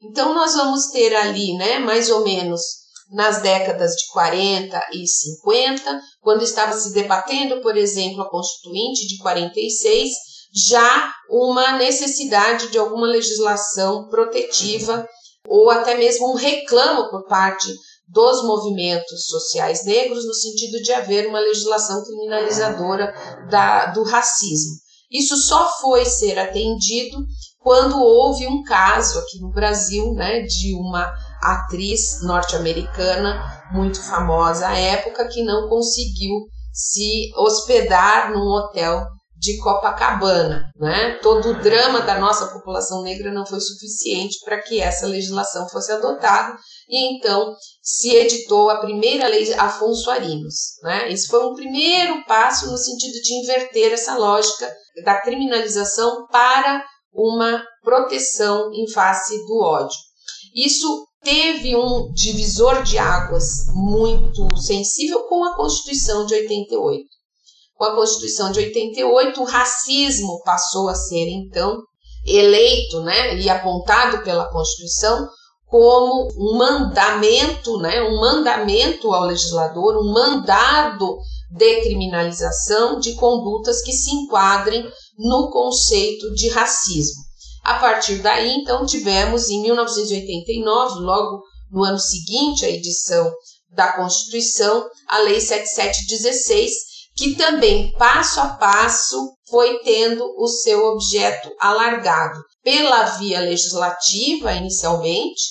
Então, 0.00 0.34
nós 0.34 0.54
vamos 0.54 0.90
ter 0.90 1.14
ali, 1.16 1.54
né, 1.56 1.80
mais 1.80 2.08
ou 2.08 2.22
menos 2.22 2.60
nas 3.10 3.40
décadas 3.40 3.92
de 3.92 4.06
40 4.12 4.80
e 4.92 5.06
50, 5.06 6.00
quando 6.20 6.42
estava 6.42 6.72
se 6.72 6.92
debatendo, 6.92 7.60
por 7.60 7.76
exemplo, 7.76 8.22
a 8.22 8.30
Constituinte 8.30 9.06
de 9.06 9.18
46, 9.18 10.10
já 10.52 11.12
uma 11.30 11.72
necessidade 11.72 12.70
de 12.70 12.78
alguma 12.78 13.06
legislação 13.06 14.08
protetiva 14.08 15.06
ou 15.46 15.70
até 15.70 15.96
mesmo 15.96 16.32
um 16.32 16.34
reclamo 16.34 17.08
por 17.10 17.26
parte 17.26 17.68
dos 18.06 18.42
movimentos 18.44 19.26
sociais 19.26 19.84
negros 19.84 20.26
no 20.26 20.34
sentido 20.34 20.82
de 20.82 20.92
haver 20.92 21.26
uma 21.26 21.40
legislação 21.40 22.02
criminalizadora 22.04 23.12
da, 23.50 23.86
do 23.86 24.02
racismo. 24.02 24.76
Isso 25.10 25.36
só 25.36 25.70
foi 25.80 26.04
ser 26.04 26.38
atendido 26.38 27.18
quando 27.58 28.00
houve 28.00 28.46
um 28.46 28.62
caso 28.62 29.18
aqui 29.18 29.38
no 29.40 29.50
Brasil, 29.50 30.12
né, 30.14 30.42
de 30.42 30.74
uma 30.74 31.12
atriz 31.40 32.22
norte-americana 32.22 33.64
muito 33.72 34.02
famosa 34.02 34.68
à 34.68 34.76
época 34.76 35.28
que 35.28 35.42
não 35.42 35.68
conseguiu 35.68 36.46
se 36.72 37.32
hospedar 37.36 38.32
num 38.32 38.46
hotel 38.46 39.06
de 39.38 39.56
Copacabana, 39.58 40.68
né? 40.76 41.14
Todo 41.22 41.50
o 41.50 41.62
drama 41.62 42.00
da 42.00 42.18
nossa 42.18 42.48
população 42.48 43.02
negra 43.02 43.32
não 43.32 43.46
foi 43.46 43.60
suficiente 43.60 44.38
para 44.44 44.60
que 44.60 44.80
essa 44.80 45.06
legislação 45.06 45.68
fosse 45.68 45.92
adotada 45.92 46.56
e 46.88 47.16
então 47.16 47.54
se 47.80 48.14
editou 48.16 48.68
a 48.68 48.80
primeira 48.80 49.28
lei 49.28 49.52
Afonso 49.54 50.10
Arinos, 50.10 50.54
né? 50.82 51.10
Esse 51.12 51.28
foi 51.28 51.46
um 51.46 51.54
primeiro 51.54 52.24
passo 52.24 52.70
no 52.70 52.76
sentido 52.76 53.12
de 53.22 53.34
inverter 53.34 53.92
essa 53.92 54.16
lógica 54.16 54.68
da 55.04 55.20
criminalização 55.20 56.26
para 56.26 56.84
uma 57.12 57.64
proteção 57.82 58.72
em 58.72 58.90
face 58.90 59.36
do 59.46 59.60
ódio. 59.62 59.96
Isso 60.54 61.06
teve 61.22 61.76
um 61.76 62.12
divisor 62.12 62.82
de 62.82 62.98
águas 62.98 63.66
muito 63.74 64.56
sensível 64.56 65.24
com 65.24 65.44
a 65.44 65.56
Constituição 65.56 66.26
de 66.26 66.34
88. 66.34 67.04
Com 67.76 67.84
a 67.84 67.94
Constituição 67.94 68.50
de 68.50 68.60
88, 68.60 69.40
o 69.40 69.44
racismo 69.44 70.40
passou 70.44 70.88
a 70.88 70.94
ser 70.94 71.28
então 71.28 71.80
eleito, 72.26 73.00
né, 73.00 73.38
e 73.38 73.48
apontado 73.48 74.22
pela 74.22 74.50
Constituição 74.50 75.28
como 75.66 76.28
um 76.36 76.56
mandamento, 76.56 77.78
né, 77.78 78.02
um 78.02 78.20
mandamento 78.20 79.12
ao 79.12 79.24
legislador, 79.24 79.96
um 79.98 80.12
mandado 80.12 81.18
de 81.50 81.82
criminalização 81.82 82.98
de 82.98 83.14
condutas 83.14 83.82
que 83.82 83.92
se 83.92 84.10
enquadrem 84.10 84.86
no 85.18 85.50
conceito 85.50 86.32
de 86.34 86.48
racismo. 86.48 87.27
A 87.68 87.74
partir 87.74 88.22
daí, 88.22 88.54
então, 88.54 88.86
tivemos 88.86 89.50
em 89.50 89.60
1989, 89.60 91.00
logo 91.00 91.42
no 91.70 91.84
ano 91.84 91.98
seguinte 91.98 92.64
à 92.64 92.70
edição 92.70 93.30
da 93.70 93.92
Constituição, 93.92 94.88
a 95.06 95.18
Lei 95.18 95.38
7716, 95.38 96.72
que 97.14 97.34
também, 97.36 97.92
passo 97.98 98.40
a 98.40 98.48
passo, 98.54 99.34
foi 99.50 99.80
tendo 99.80 100.24
o 100.38 100.48
seu 100.48 100.82
objeto 100.86 101.54
alargado 101.60 102.42
pela 102.62 103.04
via 103.18 103.40
legislativa, 103.40 104.54
inicialmente, 104.54 105.42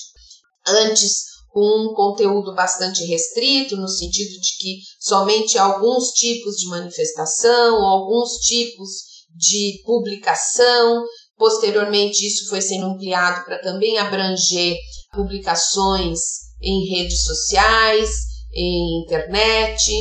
antes 0.66 1.22
com 1.50 1.60
um 1.60 1.94
conteúdo 1.94 2.52
bastante 2.52 3.04
restrito, 3.04 3.76
no 3.76 3.88
sentido 3.88 4.40
de 4.40 4.56
que 4.58 4.78
somente 4.98 5.56
alguns 5.56 6.08
tipos 6.08 6.56
de 6.56 6.66
manifestação, 6.66 7.76
alguns 7.76 8.38
tipos 8.38 9.06
de 9.36 9.80
publicação 9.84 11.04
Posteriormente, 11.38 12.26
isso 12.26 12.48
foi 12.48 12.60
sendo 12.60 12.86
ampliado 12.86 13.44
para 13.44 13.58
também 13.58 13.96
abranger 13.96 14.76
publicações 15.12 16.18
em 16.60 16.96
redes 16.96 17.22
sociais, 17.22 18.10
em 18.52 19.02
internet. 19.02 19.92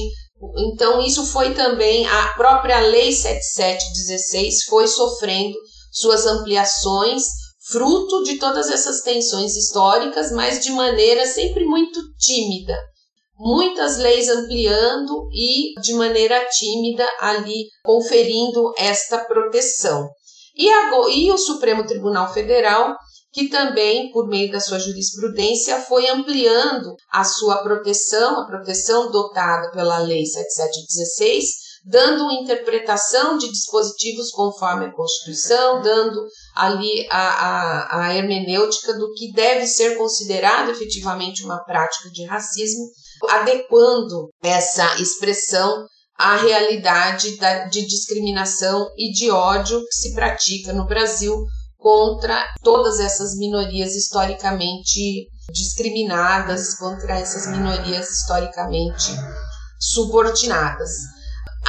Então, 0.58 1.00
isso 1.06 1.26
foi 1.28 1.54
também 1.54 2.08
a 2.08 2.34
própria 2.34 2.80
Lei 2.80 3.12
7716 3.12 4.64
foi 4.64 4.88
sofrendo 4.88 5.56
suas 5.92 6.26
ampliações, 6.26 7.24
fruto 7.70 8.24
de 8.24 8.38
todas 8.38 8.70
essas 8.70 9.02
tensões 9.02 9.56
históricas, 9.56 10.32
mas 10.32 10.64
de 10.64 10.72
maneira 10.72 11.26
sempre 11.26 11.66
muito 11.66 12.00
tímida. 12.18 12.78
Muitas 13.40 13.98
leis 13.98 14.28
ampliando 14.30 15.30
e 15.32 15.80
de 15.82 15.94
maneira 15.94 16.44
tímida 16.50 17.08
ali 17.20 17.68
conferindo 17.84 18.74
esta 18.78 19.20
proteção. 19.26 20.10
E, 20.58 20.70
e 21.12 21.32
o 21.32 21.38
Supremo 21.38 21.86
Tribunal 21.86 22.34
Federal, 22.34 22.96
que 23.32 23.50
também, 23.50 24.12
por 24.12 24.28
meio 24.28 24.52
da 24.52 24.60
sua 24.60 24.80
jurisprudência, 24.80 25.80
foi 25.82 26.10
ampliando 26.10 26.96
a 27.12 27.24
sua 27.24 27.58
proteção, 27.58 28.40
a 28.40 28.46
proteção 28.46 29.12
dotada 29.12 29.70
pela 29.72 30.00
Lei 30.00 30.26
7716, 30.26 31.68
dando 31.86 32.32
interpretação 32.32 33.38
de 33.38 33.50
dispositivos 33.50 34.32
conforme 34.32 34.86
a 34.86 34.94
Constituição, 34.94 35.82
dando 35.82 36.22
ali 36.56 37.08
a, 37.10 37.20
a, 37.20 38.08
a 38.08 38.16
hermenêutica 38.16 38.94
do 38.94 39.14
que 39.14 39.32
deve 39.32 39.68
ser 39.68 39.98
considerado 39.98 40.72
efetivamente 40.72 41.44
uma 41.44 41.64
prática 41.64 42.10
de 42.10 42.26
racismo, 42.26 42.86
adequando 43.30 44.30
essa 44.44 45.00
expressão 45.00 45.86
a 46.18 46.36
realidade 46.38 47.38
da, 47.38 47.66
de 47.66 47.86
discriminação 47.86 48.90
e 48.98 49.12
de 49.12 49.30
ódio 49.30 49.80
que 49.82 49.96
se 49.96 50.16
pratica 50.16 50.74
no 50.74 50.88
Brasil 50.88 51.36
contra 51.78 52.44
todas 52.64 53.00
essas 53.00 53.36
minorias 53.36 53.96
historicamente 53.96 55.28
discriminadas, 55.52 56.76
contra 56.76 57.20
essas 57.20 57.48
minorias 57.48 58.10
historicamente 58.10 59.12
subordinadas. 59.80 60.90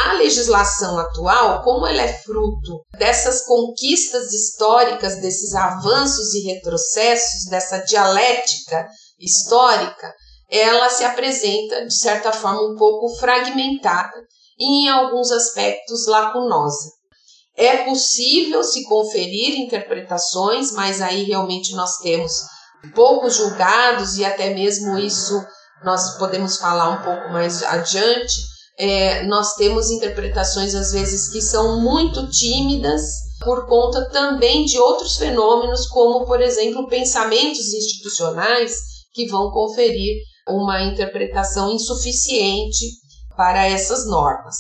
A 0.07 0.14
legislação 0.14 0.99
atual, 0.99 1.62
como 1.62 1.87
ela 1.87 2.02
é 2.02 2.12
fruto 2.23 2.85
dessas 2.97 3.45
conquistas 3.45 4.33
históricas, 4.33 5.21
desses 5.21 5.54
avanços 5.54 6.34
e 6.34 6.52
retrocessos, 6.54 7.50
dessa 7.50 7.78
dialética 7.80 8.89
histórica, 9.21 10.15
ela 10.50 10.89
se 10.89 11.04
apresenta 11.04 11.84
de 11.84 11.95
certa 11.95 12.32
forma 12.32 12.63
um 12.63 12.76
pouco 12.76 13.15
fragmentada 13.19 14.17
e, 14.58 14.84
em 14.84 14.88
alguns 14.88 15.30
aspectos, 15.30 16.06
lacunosa. 16.06 16.90
É 17.56 17.84
possível 17.84 18.62
se 18.62 18.84
conferir 18.84 19.58
interpretações, 19.58 20.73
mas 20.73 21.00
aí 21.00 21.25
realmente 21.25 21.75
nós 21.75 21.99
temos 21.99 22.32
poucos 22.94 23.34
julgados 23.36 24.16
e 24.16 24.25
até 24.25 24.54
mesmo 24.54 24.97
isso 24.99 25.34
nós 25.84 26.16
podemos 26.18 26.56
falar 26.56 26.90
um 26.90 27.02
pouco 27.02 27.32
mais 27.32 27.62
adiante. 27.62 28.34
É, 28.78 29.25
nós 29.26 29.54
temos 29.54 29.90
interpretações 29.90 30.75
às 30.75 30.92
vezes 30.92 31.32
que 31.32 31.40
são 31.40 31.80
muito 31.80 32.28
tímidas 32.30 33.02
por 33.44 33.66
conta 33.66 34.08
também 34.10 34.64
de 34.64 34.78
outros 34.78 35.16
fenômenos, 35.16 35.88
como 35.88 36.25
por 36.26 36.40
exemplo 36.40 36.86
pensamentos 36.86 37.73
institucionais 37.73 38.73
que 39.12 39.26
vão 39.26 39.50
conferir 39.50 40.16
uma 40.49 40.82
interpretação 40.82 41.73
insuficiente 41.73 42.86
para 43.39 43.65
essas 43.69 44.05
normas. 44.05 44.57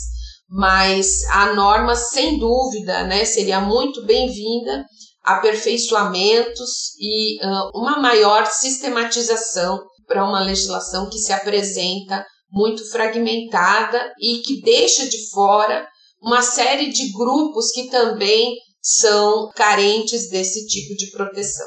Mas 0.48 1.24
a 1.32 1.52
norma, 1.52 1.96
sem 1.96 2.38
dúvida, 2.38 3.02
né, 3.02 3.24
seria 3.24 3.60
muito 3.60 4.06
bem-vinda, 4.06 4.86
aperfeiçoamentos 5.24 6.94
e 6.98 7.44
uh, 7.44 7.70
uma 7.74 7.98
maior 7.98 8.46
sistematização 8.46 9.84
para 10.06 10.24
uma 10.24 10.40
legislação 10.40 11.10
que 11.10 11.18
se 11.18 11.32
apresenta 11.32 12.24
muito 12.50 12.88
fragmentada 12.90 14.12
e 14.20 14.38
que 14.38 14.62
deixa 14.62 15.06
de 15.06 15.28
fora 15.30 15.86
uma 16.22 16.40
série 16.40 16.90
de 16.90 17.12
grupos 17.12 17.72
que 17.72 17.90
também 17.90 18.54
são 18.80 19.50
carentes 19.54 20.30
desse 20.30 20.66
tipo 20.66 20.94
de 20.96 21.10
proteção. 21.10 21.66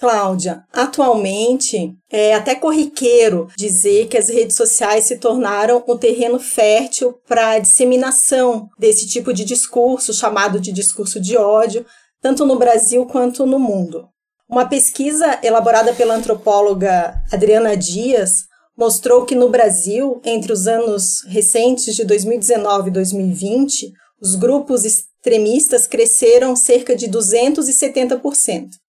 Cláudia, 0.00 0.64
atualmente 0.72 1.94
é 2.10 2.32
até 2.34 2.54
corriqueiro 2.54 3.48
dizer 3.54 4.08
que 4.08 4.16
as 4.16 4.30
redes 4.30 4.56
sociais 4.56 5.04
se 5.04 5.18
tornaram 5.18 5.84
um 5.86 5.98
terreno 5.98 6.40
fértil 6.40 7.20
para 7.28 7.50
a 7.50 7.58
disseminação 7.58 8.70
desse 8.78 9.06
tipo 9.06 9.30
de 9.30 9.44
discurso, 9.44 10.14
chamado 10.14 10.58
de 10.58 10.72
discurso 10.72 11.20
de 11.20 11.36
ódio, 11.36 11.84
tanto 12.22 12.46
no 12.46 12.56
Brasil 12.56 13.04
quanto 13.04 13.44
no 13.44 13.58
mundo. 13.58 14.08
Uma 14.48 14.66
pesquisa 14.66 15.38
elaborada 15.42 15.92
pela 15.92 16.14
antropóloga 16.14 17.22
Adriana 17.30 17.76
Dias 17.76 18.46
mostrou 18.74 19.26
que 19.26 19.34
no 19.34 19.50
Brasil, 19.50 20.18
entre 20.24 20.50
os 20.50 20.66
anos 20.66 21.22
recentes 21.28 21.94
de 21.94 22.06
2019 22.06 22.88
e 22.88 22.92
2020, 22.92 23.92
os 24.18 24.34
grupos 24.34 24.86
extremistas 24.86 25.86
cresceram 25.86 26.56
cerca 26.56 26.96
de 26.96 27.06
270%. 27.06 28.79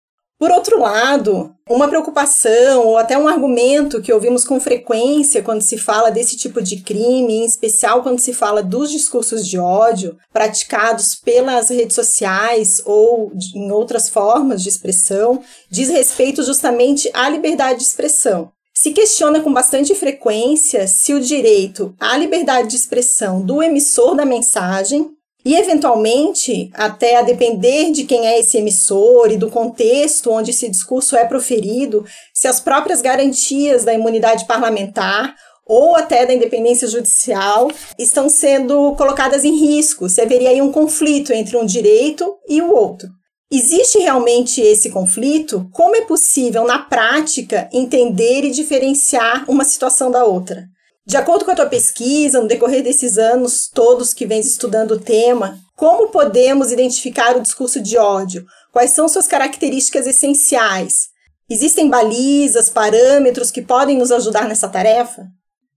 Por 0.41 0.49
outro 0.49 0.79
lado, 0.79 1.53
uma 1.69 1.87
preocupação 1.87 2.87
ou 2.87 2.97
até 2.97 3.15
um 3.15 3.27
argumento 3.27 4.01
que 4.01 4.11
ouvimos 4.11 4.43
com 4.43 4.59
frequência 4.59 5.43
quando 5.43 5.61
se 5.61 5.77
fala 5.77 6.09
desse 6.09 6.35
tipo 6.35 6.63
de 6.63 6.77
crime, 6.77 7.31
em 7.31 7.45
especial 7.45 8.01
quando 8.01 8.17
se 8.17 8.33
fala 8.33 8.63
dos 8.63 8.89
discursos 8.89 9.45
de 9.45 9.59
ódio 9.59 10.17
praticados 10.33 11.13
pelas 11.13 11.69
redes 11.69 11.93
sociais 11.93 12.81
ou 12.87 13.31
em 13.53 13.69
outras 13.71 14.09
formas 14.09 14.63
de 14.63 14.69
expressão, 14.69 15.43
diz 15.69 15.89
respeito 15.89 16.41
justamente 16.41 17.07
à 17.13 17.29
liberdade 17.29 17.77
de 17.77 17.85
expressão. 17.85 18.51
Se 18.73 18.93
questiona 18.93 19.41
com 19.41 19.53
bastante 19.53 19.93
frequência 19.93 20.87
se 20.87 21.13
o 21.13 21.19
direito 21.19 21.93
à 21.99 22.17
liberdade 22.17 22.69
de 22.69 22.77
expressão 22.77 23.41
do 23.41 23.61
emissor 23.61 24.15
da 24.15 24.25
mensagem 24.25 25.15
e, 25.43 25.55
eventualmente, 25.55 26.69
até 26.73 27.17
a 27.17 27.21
depender 27.21 27.91
de 27.91 28.03
quem 28.03 28.27
é 28.27 28.39
esse 28.39 28.57
emissor 28.57 29.31
e 29.31 29.37
do 29.37 29.49
contexto 29.49 30.31
onde 30.31 30.51
esse 30.51 30.69
discurso 30.69 31.15
é 31.15 31.25
proferido, 31.25 32.05
se 32.33 32.47
as 32.47 32.59
próprias 32.59 33.01
garantias 33.01 33.83
da 33.83 33.93
imunidade 33.93 34.45
parlamentar 34.45 35.35
ou 35.65 35.95
até 35.95 36.25
da 36.25 36.33
independência 36.33 36.87
judicial 36.87 37.71
estão 37.97 38.27
sendo 38.27 38.93
colocadas 38.95 39.45
em 39.45 39.55
risco, 39.55 40.09
se 40.09 40.21
haveria 40.21 40.49
aí 40.49 40.61
um 40.61 40.71
conflito 40.71 41.31
entre 41.33 41.55
um 41.57 41.65
direito 41.65 42.35
e 42.47 42.61
o 42.61 42.73
outro. 42.73 43.07
Existe 43.53 43.99
realmente 43.99 44.61
esse 44.61 44.89
conflito? 44.89 45.69
Como 45.73 45.95
é 45.95 46.01
possível, 46.01 46.65
na 46.65 46.79
prática, 46.79 47.69
entender 47.73 48.45
e 48.45 48.51
diferenciar 48.51 49.43
uma 49.49 49.65
situação 49.65 50.09
da 50.09 50.23
outra? 50.23 50.65
De 51.05 51.17
acordo 51.17 51.45
com 51.45 51.51
a 51.51 51.55
tua 51.55 51.65
pesquisa, 51.65 52.39
no 52.39 52.47
decorrer 52.47 52.83
desses 52.83 53.17
anos 53.17 53.69
todos 53.73 54.13
que 54.13 54.25
vens 54.25 54.45
estudando 54.45 54.91
o 54.91 54.99
tema, 54.99 55.57
como 55.75 56.09
podemos 56.09 56.71
identificar 56.71 57.35
o 57.35 57.41
discurso 57.41 57.81
de 57.81 57.97
ódio? 57.97 58.45
Quais 58.71 58.91
são 58.91 59.09
suas 59.09 59.27
características 59.27 60.05
essenciais? 60.05 61.09
Existem 61.49 61.89
balizas, 61.89 62.69
parâmetros 62.69 63.51
que 63.51 63.61
podem 63.61 63.97
nos 63.97 64.11
ajudar 64.11 64.47
nessa 64.47 64.69
tarefa? 64.69 65.23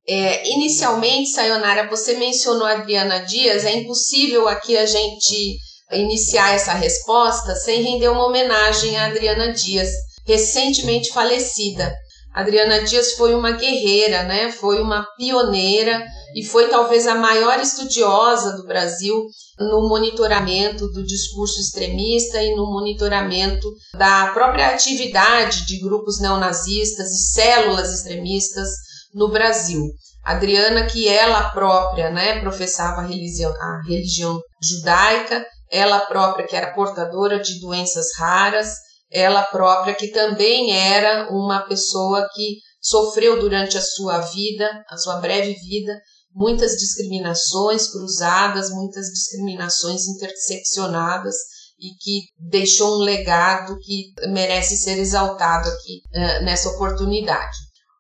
É, 0.07 0.47
inicialmente, 0.51 1.31
Sayonara, 1.31 1.89
você 1.89 2.15
mencionou 2.19 2.67
a 2.67 2.73
Adriana 2.73 3.21
Dias, 3.21 3.65
é 3.65 3.75
impossível 3.75 4.47
aqui 4.47 4.77
a 4.77 4.85
gente 4.85 5.57
iniciar 5.91 6.55
essa 6.55 6.75
resposta 6.75 7.57
sem 7.57 7.83
render 7.83 8.09
uma 8.09 8.27
homenagem 8.27 8.97
à 8.97 9.07
Adriana 9.07 9.53
Dias, 9.53 9.91
recentemente 10.27 11.11
falecida. 11.13 11.93
Adriana 12.35 12.83
Dias 12.83 13.13
foi 13.13 13.33
uma 13.33 13.53
guerreira, 13.53 14.25
né? 14.25 14.51
Foi 14.51 14.83
uma 14.83 15.07
pioneira 15.17 16.05
e 16.35 16.45
foi 16.45 16.69
talvez 16.69 17.07
a 17.07 17.15
maior 17.15 17.61
estudiosa 17.61 18.57
do 18.57 18.67
Brasil 18.67 19.25
no 19.57 19.89
monitoramento 19.89 20.89
do 20.89 21.05
discurso 21.07 21.61
extremista 21.61 22.43
e 22.43 22.57
no 22.57 22.67
monitoramento 22.67 23.71
da 23.97 24.33
própria 24.33 24.71
atividade 24.71 25.65
de 25.65 25.79
grupos 25.79 26.21
neonazistas 26.21 27.13
e 27.13 27.33
células 27.33 27.95
extremistas 27.95 28.69
no 29.15 29.29
Brasil. 29.29 29.81
Adriana, 30.25 30.87
que 30.87 31.07
ela 31.07 31.51
própria 31.51 32.11
né, 32.11 32.41
professava 32.41 33.03
a 33.03 33.07
religião, 33.07 33.53
a 33.53 33.83
religião 33.87 34.41
judaica, 34.61 35.47
ela 35.71 36.01
própria 36.01 36.47
que 36.47 36.57
era 36.57 36.73
portadora 36.73 37.39
de 37.39 37.61
doenças 37.61 38.07
raras, 38.19 38.75
ela 39.15 39.43
própria 39.45 39.95
que 39.95 40.09
também 40.09 40.77
era 40.77 41.31
uma 41.31 41.61
pessoa 41.61 42.29
que 42.35 42.59
sofreu 42.81 43.41
durante 43.41 43.79
a 43.79 43.81
sua 43.81 44.19
vida, 44.19 44.69
a 44.91 44.97
sua 44.97 45.17
breve 45.17 45.55
vida, 45.55 45.97
muitas 46.35 46.73
discriminações 46.73 47.91
cruzadas, 47.91 48.71
muitas 48.71 49.07
discriminações 49.07 50.07
interseccionadas 50.09 51.37
e 51.79 51.95
que 52.03 52.23
deixou 52.51 52.97
um 52.97 53.03
legado 53.05 53.79
que 53.79 54.13
merece 54.33 54.77
ser 54.77 54.99
exaltado 54.99 55.69
aqui 55.69 56.03
uh, 56.09 56.45
nessa 56.45 56.69
oportunidade. 56.71 57.57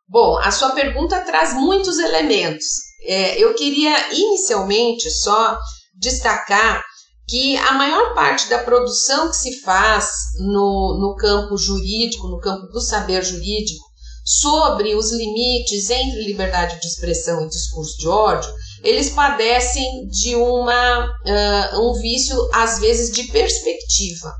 Bom, 0.08 0.36
a 0.38 0.50
sua 0.50 0.70
pergunta 0.70 1.20
traz 1.20 1.54
muitos 1.54 1.98
elementos. 1.98 2.66
É, 3.06 3.38
eu 3.38 3.54
queria 3.54 4.12
inicialmente 4.12 5.10
só 5.10 5.56
destacar 5.94 6.82
que 7.26 7.56
a 7.56 7.72
maior 7.72 8.14
parte 8.14 8.48
da 8.48 8.58
produção 8.58 9.28
que 9.28 9.36
se 9.36 9.60
faz 9.60 10.10
no, 10.38 10.98
no 11.00 11.16
campo 11.16 11.56
jurídico, 11.56 12.28
no 12.28 12.38
campo 12.38 12.66
do 12.66 12.80
saber 12.80 13.24
jurídico, 13.24 13.84
sobre 14.24 14.94
os 14.94 15.12
limites 15.12 15.90
entre 15.90 16.24
liberdade 16.24 16.80
de 16.80 16.86
expressão 16.86 17.44
e 17.44 17.48
discurso 17.48 17.98
de 17.98 18.08
ódio, 18.08 18.50
eles 18.82 19.10
padecem 19.10 20.06
de 20.08 20.34
uma, 20.34 21.04
uh, 21.06 21.80
um 21.80 21.92
vício, 22.00 22.36
às 22.52 22.78
vezes, 22.78 23.14
de 23.14 23.24
perspectiva. 23.24 24.32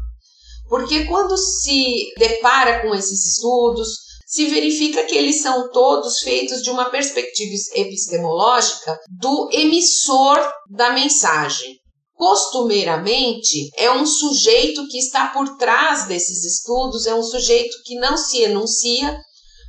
Porque 0.69 1.05
quando 1.05 1.37
se 1.37 2.13
depara 2.19 2.81
com 2.81 2.95
esses 2.95 3.25
estudos, 3.25 3.89
se 4.27 4.47
verifica 4.47 5.05
que 5.05 5.15
eles 5.15 5.43
são 5.43 5.71
todos 5.71 6.19
feitos 6.21 6.63
de 6.63 6.71
uma 6.71 6.91
perspectiva 6.91 7.53
epistemológica 7.75 8.99
do 9.21 9.51
emissor 9.53 10.39
da 10.71 10.93
mensagem. 10.93 11.79
Costumeiramente, 12.25 13.69
é 13.77 13.91
um 13.91 14.07
sujeito 14.07 14.89
que 14.89 14.97
está 14.97 15.27
por 15.27 15.59
trás 15.59 16.07
desses 16.07 16.43
estudos, 16.43 17.07
é 17.07 17.15
um 17.15 17.23
sujeito 17.23 17.77
que 17.85 17.97
não 17.97 18.17
se 18.17 18.41
enuncia, 18.41 19.21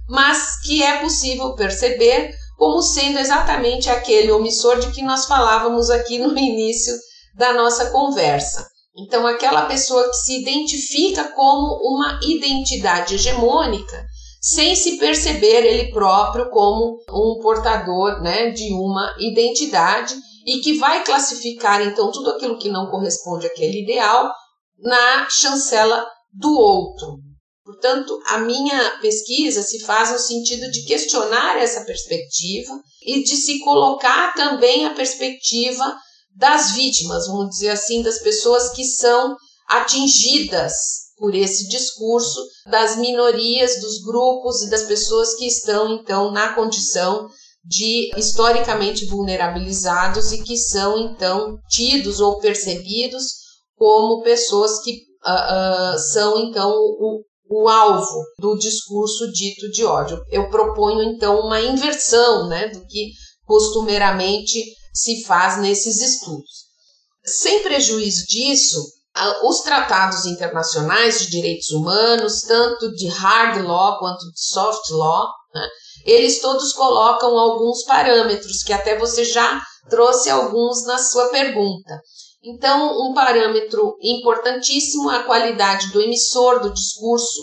mas 0.07 0.61
que 0.61 0.81
é 0.81 1.01
possível 1.01 1.53
perceber 1.55 2.33
como 2.57 2.81
sendo 2.81 3.19
exatamente 3.19 3.89
aquele 3.89 4.31
omissor 4.31 4.79
de 4.79 4.89
que 4.93 5.01
nós 5.01 5.25
falávamos 5.25 5.89
aqui 5.89 6.17
no 6.17 6.29
início 6.39 6.93
da 7.35 7.51
nossa 7.51 7.89
conversa. 7.89 8.65
Então, 8.97 9.27
aquela 9.27 9.65
pessoa 9.65 10.07
que 10.07 10.15
se 10.15 10.39
identifica 10.39 11.25
como 11.35 11.77
uma 11.83 12.21
identidade 12.23 13.15
hegemônica, 13.15 14.01
sem 14.39 14.77
se 14.77 14.97
perceber 14.97 15.65
ele 15.65 15.91
próprio 15.91 16.49
como 16.51 16.99
um 17.09 17.37
portador 17.41 18.21
né, 18.21 18.51
de 18.51 18.71
uma 18.71 19.13
identidade 19.19 20.15
e 20.45 20.59
que 20.59 20.77
vai 20.77 21.03
classificar 21.03 21.81
então 21.81 22.11
tudo 22.11 22.31
aquilo 22.31 22.57
que 22.59 22.69
não 22.69 22.89
corresponde 22.89 23.47
àquele 23.47 23.81
ideal 23.81 24.31
na 24.77 25.27
chancela 25.29 26.05
do 26.31 26.53
outro. 26.53 27.17
Portanto, 27.63 28.21
a 28.27 28.37
minha 28.37 28.99
pesquisa 29.01 29.63
se 29.63 29.79
faz 29.79 30.11
no 30.11 30.19
sentido 30.19 30.69
de 30.69 30.85
questionar 30.85 31.57
essa 31.57 31.83
perspectiva 31.83 32.79
e 33.01 33.23
de 33.23 33.35
se 33.35 33.59
colocar 33.61 34.33
também 34.33 34.85
a 34.85 34.93
perspectiva 34.93 35.97
das 36.35 36.73
vítimas, 36.73 37.25
vamos 37.25 37.49
dizer 37.49 37.69
assim, 37.69 38.03
das 38.03 38.19
pessoas 38.19 38.69
que 38.69 38.83
são 38.83 39.35
atingidas 39.67 40.73
por 41.17 41.33
esse 41.33 41.67
discurso, 41.67 42.39
das 42.69 42.97
minorias, 42.97 43.79
dos 43.79 43.99
grupos 44.03 44.61
e 44.61 44.69
das 44.69 44.83
pessoas 44.83 45.33
que 45.35 45.47
estão 45.47 45.95
então 45.95 46.31
na 46.31 46.53
condição 46.53 47.27
de 47.65 48.11
historicamente 48.15 49.05
vulnerabilizados 49.07 50.31
e 50.31 50.43
que 50.43 50.55
são 50.55 50.99
então 50.99 51.57
tidos 51.69 52.19
ou 52.19 52.39
percebidos 52.39 53.23
como 53.75 54.21
pessoas 54.21 54.81
que 54.83 54.91
uh, 55.25 55.95
uh, 55.95 55.99
são 55.99 56.39
então 56.39 56.71
o, 56.71 57.23
o 57.49 57.67
alvo 57.67 58.23
do 58.39 58.55
discurso 58.55 59.31
dito 59.31 59.69
de 59.71 59.83
ódio. 59.83 60.21
Eu 60.29 60.49
proponho 60.49 61.03
então 61.03 61.39
uma 61.39 61.59
inversão 61.59 62.47
né, 62.47 62.67
do 62.69 62.85
que 62.85 63.11
costumeiramente 63.45 64.63
se 64.93 65.23
faz 65.23 65.59
nesses 65.59 66.01
estudos. 66.01 66.65
Sem 67.25 67.63
prejuízo 67.63 68.25
disso, 68.27 68.79
os 69.43 69.61
tratados 69.61 70.25
internacionais 70.25 71.19
de 71.19 71.31
direitos 71.31 71.69
humanos, 71.69 72.41
tanto 72.41 72.91
de 72.93 73.07
hard 73.07 73.63
law 73.65 73.97
quanto 73.97 74.29
de 74.31 74.39
soft 74.39 74.89
law, 74.91 75.27
né, 75.53 75.67
eles 76.05 76.39
todos 76.39 76.71
colocam 76.73 77.37
alguns 77.37 77.83
parâmetros, 77.83 78.61
que 78.63 78.71
até 78.71 78.97
você 78.97 79.25
já 79.25 79.59
trouxe 79.89 80.29
alguns 80.29 80.85
na 80.85 80.97
sua 80.97 81.29
pergunta. 81.29 81.99
Então, 82.43 83.09
um 83.09 83.13
parâmetro 83.13 83.95
importantíssimo 84.01 85.11
é 85.11 85.17
a 85.17 85.23
qualidade 85.23 85.91
do 85.91 85.99
emissor 85.99 86.61
do 86.61 86.71
discurso, 86.71 87.41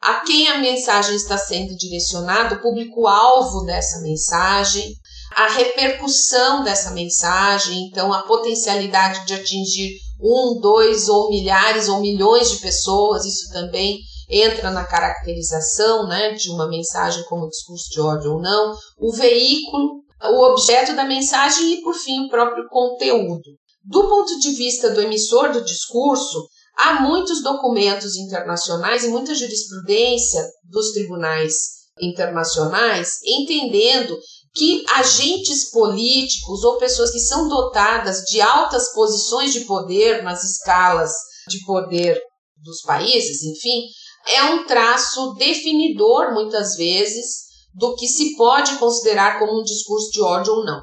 a 0.00 0.20
quem 0.20 0.48
a 0.48 0.58
mensagem 0.58 1.16
está 1.16 1.36
sendo 1.36 1.74
direcionada, 1.76 2.54
o 2.54 2.62
público-alvo 2.62 3.64
dessa 3.64 4.00
mensagem, 4.02 4.94
a 5.34 5.48
repercussão 5.48 6.62
dessa 6.62 6.92
mensagem, 6.92 7.88
então 7.88 8.12
a 8.12 8.22
potencialidade 8.22 9.26
de 9.26 9.34
atingir 9.34 9.96
um, 10.20 10.60
dois 10.60 11.08
ou 11.08 11.28
milhares 11.28 11.88
ou 11.88 12.00
milhões 12.00 12.50
de 12.50 12.58
pessoas, 12.58 13.24
isso 13.24 13.52
também 13.52 13.98
entra 14.28 14.70
na 14.70 14.84
caracterização 14.84 16.06
né, 16.06 16.32
de 16.32 16.50
uma 16.50 16.68
mensagem 16.68 17.24
como 17.24 17.48
discurso 17.48 17.90
de 17.90 18.00
ódio 18.00 18.34
ou 18.34 18.40
não, 18.40 18.74
o 18.98 19.12
veículo, 19.12 20.02
o 20.22 20.44
objeto 20.50 20.94
da 20.94 21.04
mensagem 21.04 21.74
e, 21.74 21.82
por 21.82 21.94
fim, 21.94 22.26
o 22.26 22.28
próprio 22.28 22.66
conteúdo. 22.68 23.50
Do 23.84 24.08
ponto 24.08 24.38
de 24.40 24.50
vista 24.52 24.90
do 24.90 25.00
emissor 25.00 25.52
do 25.52 25.64
discurso, 25.64 26.48
há 26.76 27.00
muitos 27.00 27.42
documentos 27.42 28.16
internacionais 28.16 29.04
e 29.04 29.08
muita 29.08 29.34
jurisprudência 29.34 30.44
dos 30.64 30.92
tribunais 30.92 31.76
internacionais 32.00 33.20
entendendo 33.24 34.18
que 34.54 34.84
agentes 34.94 35.70
políticos 35.70 36.64
ou 36.64 36.78
pessoas 36.78 37.10
que 37.10 37.20
são 37.20 37.48
dotadas 37.48 38.22
de 38.22 38.40
altas 38.40 38.92
posições 38.92 39.52
de 39.52 39.60
poder 39.60 40.22
nas 40.22 40.42
escalas 40.44 41.12
de 41.48 41.64
poder 41.64 42.20
dos 42.56 42.80
países, 42.82 43.44
enfim, 43.44 43.84
é 44.28 44.44
um 44.44 44.66
traço 44.66 45.34
definidor, 45.34 46.32
muitas 46.32 46.74
vezes, 46.76 47.46
do 47.74 47.94
que 47.94 48.06
se 48.06 48.36
pode 48.36 48.76
considerar 48.76 49.38
como 49.38 49.60
um 49.60 49.62
discurso 49.62 50.10
de 50.10 50.20
ódio 50.20 50.54
ou 50.54 50.64
não. 50.64 50.82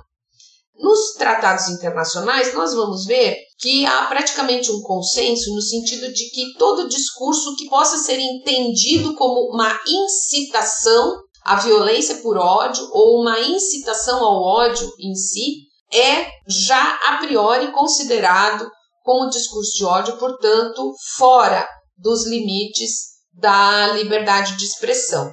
Nos 0.75 1.13
tratados 1.13 1.69
internacionais, 1.69 2.53
nós 2.53 2.73
vamos 2.73 3.06
ver 3.06 3.38
que 3.60 3.86
há 3.86 4.06
praticamente 4.06 4.71
um 4.71 4.82
consenso 4.82 5.53
no 5.53 5.62
sentido 5.62 6.12
de 6.12 6.29
que 6.32 6.58
todo 6.58 6.89
discurso 6.89 7.56
que 7.56 7.69
possa 7.69 7.97
ser 7.97 8.19
entendido 8.19 9.15
como 9.15 9.51
uma 9.53 9.79
incitação 9.88 11.21
à 11.43 11.58
violência 11.58 12.15
por 12.17 12.38
ódio 12.38 12.88
ou 12.91 13.21
uma 13.21 13.39
incitação 13.39 14.23
ao 14.23 14.41
ódio 14.41 14.91
em 14.99 15.15
si 15.15 15.67
é 15.91 16.27
já 16.47 16.99
a 17.08 17.17
priori 17.17 17.71
considerado 17.71 18.69
como 19.03 19.29
discurso 19.29 19.77
de 19.77 19.86
ódio, 19.86 20.17
portanto, 20.17 20.93
fora 21.17 21.67
dos 21.97 22.25
limites 22.25 23.12
da 23.33 23.93
liberdade 23.93 24.55
de 24.57 24.65
expressão. 24.65 25.31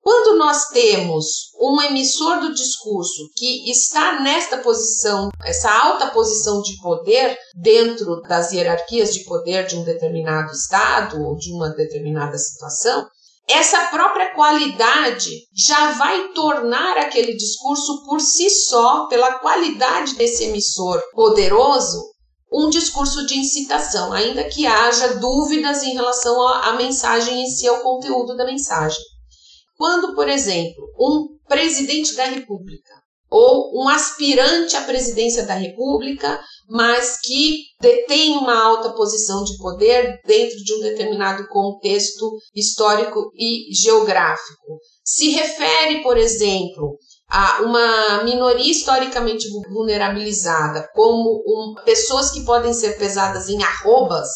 Quando 0.00 0.38
nós 0.38 0.68
temos 0.68 1.26
um 1.60 1.82
emissor 1.82 2.40
do 2.40 2.54
discurso 2.54 3.28
que 3.36 3.70
está 3.70 4.20
nesta 4.20 4.56
posição, 4.58 5.28
essa 5.44 5.70
alta 5.70 6.06
posição 6.06 6.62
de 6.62 6.80
poder 6.80 7.36
dentro 7.54 8.20
das 8.22 8.52
hierarquias 8.52 9.12
de 9.12 9.24
poder 9.24 9.66
de 9.66 9.76
um 9.76 9.84
determinado 9.84 10.52
estado 10.52 11.22
ou 11.22 11.36
de 11.36 11.52
uma 11.52 11.68
determinada 11.70 12.38
situação, 12.38 13.06
essa 13.48 13.86
própria 13.86 14.34
qualidade 14.34 15.30
já 15.54 15.92
vai 15.92 16.28
tornar 16.32 16.98
aquele 16.98 17.34
discurso 17.34 18.04
por 18.04 18.20
si 18.20 18.50
só, 18.50 19.06
pela 19.08 19.38
qualidade 19.38 20.14
desse 20.16 20.44
emissor 20.44 21.02
poderoso, 21.12 22.02
um 22.52 22.70
discurso 22.70 23.26
de 23.26 23.38
incitação, 23.38 24.12
ainda 24.12 24.44
que 24.44 24.66
haja 24.66 25.14
dúvidas 25.14 25.82
em 25.82 25.94
relação 25.94 26.40
à, 26.48 26.72
mensagem 26.74 27.42
em 27.42 27.46
si, 27.46 27.66
ao 27.66 27.80
conteúdo 27.80 28.36
da 28.36 28.44
mensagem. 28.44 28.98
Quando, 29.76 30.14
por 30.14 30.28
exemplo, 30.28 30.84
um 30.98 31.38
presidente 31.46 32.14
da 32.14 32.24
República 32.24 32.94
ou 33.30 33.82
um 33.82 33.88
aspirante 33.88 34.76
à 34.76 34.82
presidência 34.82 35.44
da 35.44 35.54
República 35.54 36.40
mas 36.68 37.18
que 37.20 37.64
detém 37.80 38.36
uma 38.36 38.54
alta 38.54 38.92
posição 38.92 39.42
de 39.42 39.56
poder 39.56 40.20
dentro 40.26 40.56
de 40.58 40.74
um 40.74 40.80
determinado 40.80 41.48
contexto 41.48 42.36
histórico 42.54 43.32
e 43.34 43.74
geográfico. 43.74 44.78
Se 45.02 45.30
refere, 45.30 46.02
por 46.02 46.18
exemplo, 46.18 46.98
a 47.30 47.60
uma 47.62 48.24
minoria 48.24 48.70
historicamente 48.70 49.46
vulnerabilizada, 49.70 50.88
como 50.94 51.42
um, 51.46 51.74
pessoas 51.84 52.30
que 52.30 52.44
podem 52.44 52.72
ser 52.72 52.98
pesadas 52.98 53.48
em 53.48 53.62
arrobas, 53.62 54.28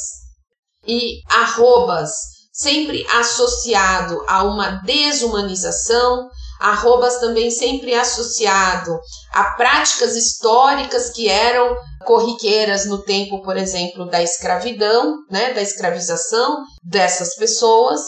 e 0.87 1.21
arrobas 1.31 2.11
sempre 2.53 3.07
associado 3.09 4.23
a 4.29 4.43
uma 4.43 4.83
desumanização, 4.85 6.29
arrobas 6.61 7.19
também 7.19 7.51
sempre 7.51 7.95
associado 7.95 8.99
a 9.33 9.45
práticas 9.57 10.15
históricas 10.15 11.11
que 11.11 11.29
eram 11.29 11.75
corriqueiras 12.05 12.85
no 12.85 13.03
tempo, 13.03 13.43
por 13.43 13.57
exemplo, 13.57 14.05
da 14.07 14.23
escravidão, 14.23 15.17
né, 15.31 15.55
da 15.55 15.63
escravização 15.63 16.63
dessas 16.83 17.35
pessoas. 17.37 18.03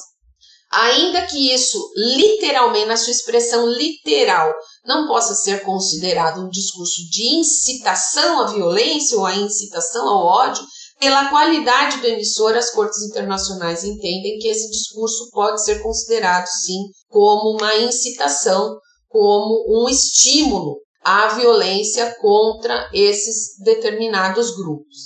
Ainda 0.76 1.24
que 1.26 1.54
isso 1.54 1.78
literalmente, 1.94 2.87
na 2.87 2.96
sua 2.96 3.12
expressão 3.12 3.64
literal, 3.64 4.52
não 4.84 5.06
possa 5.06 5.32
ser 5.32 5.62
considerado 5.62 6.40
um 6.40 6.48
discurso 6.48 7.08
de 7.12 7.37
incitação 7.37 8.40
à 8.40 8.46
violência 8.48 9.16
ou 9.16 9.24
a 9.24 9.37
incitação 9.37 10.08
ao 10.08 10.26
ódio, 10.26 10.64
pela 10.98 11.30
qualidade 11.30 11.98
do 11.98 12.08
emissor, 12.08 12.56
as 12.56 12.70
cortes 12.70 13.02
internacionais 13.02 13.84
entendem 13.84 14.38
que 14.38 14.48
esse 14.48 14.68
discurso 14.68 15.30
pode 15.30 15.62
ser 15.62 15.80
considerado, 15.80 16.46
sim, 16.46 16.78
como 17.08 17.56
uma 17.56 17.76
incitação, 17.76 18.76
como 19.08 19.64
um 19.68 19.88
estímulo 19.88 20.78
à 21.04 21.28
violência 21.37 22.16
contra 22.20 22.90
esses 22.92 23.56
determinados 23.62 24.56
grupos. 24.56 24.96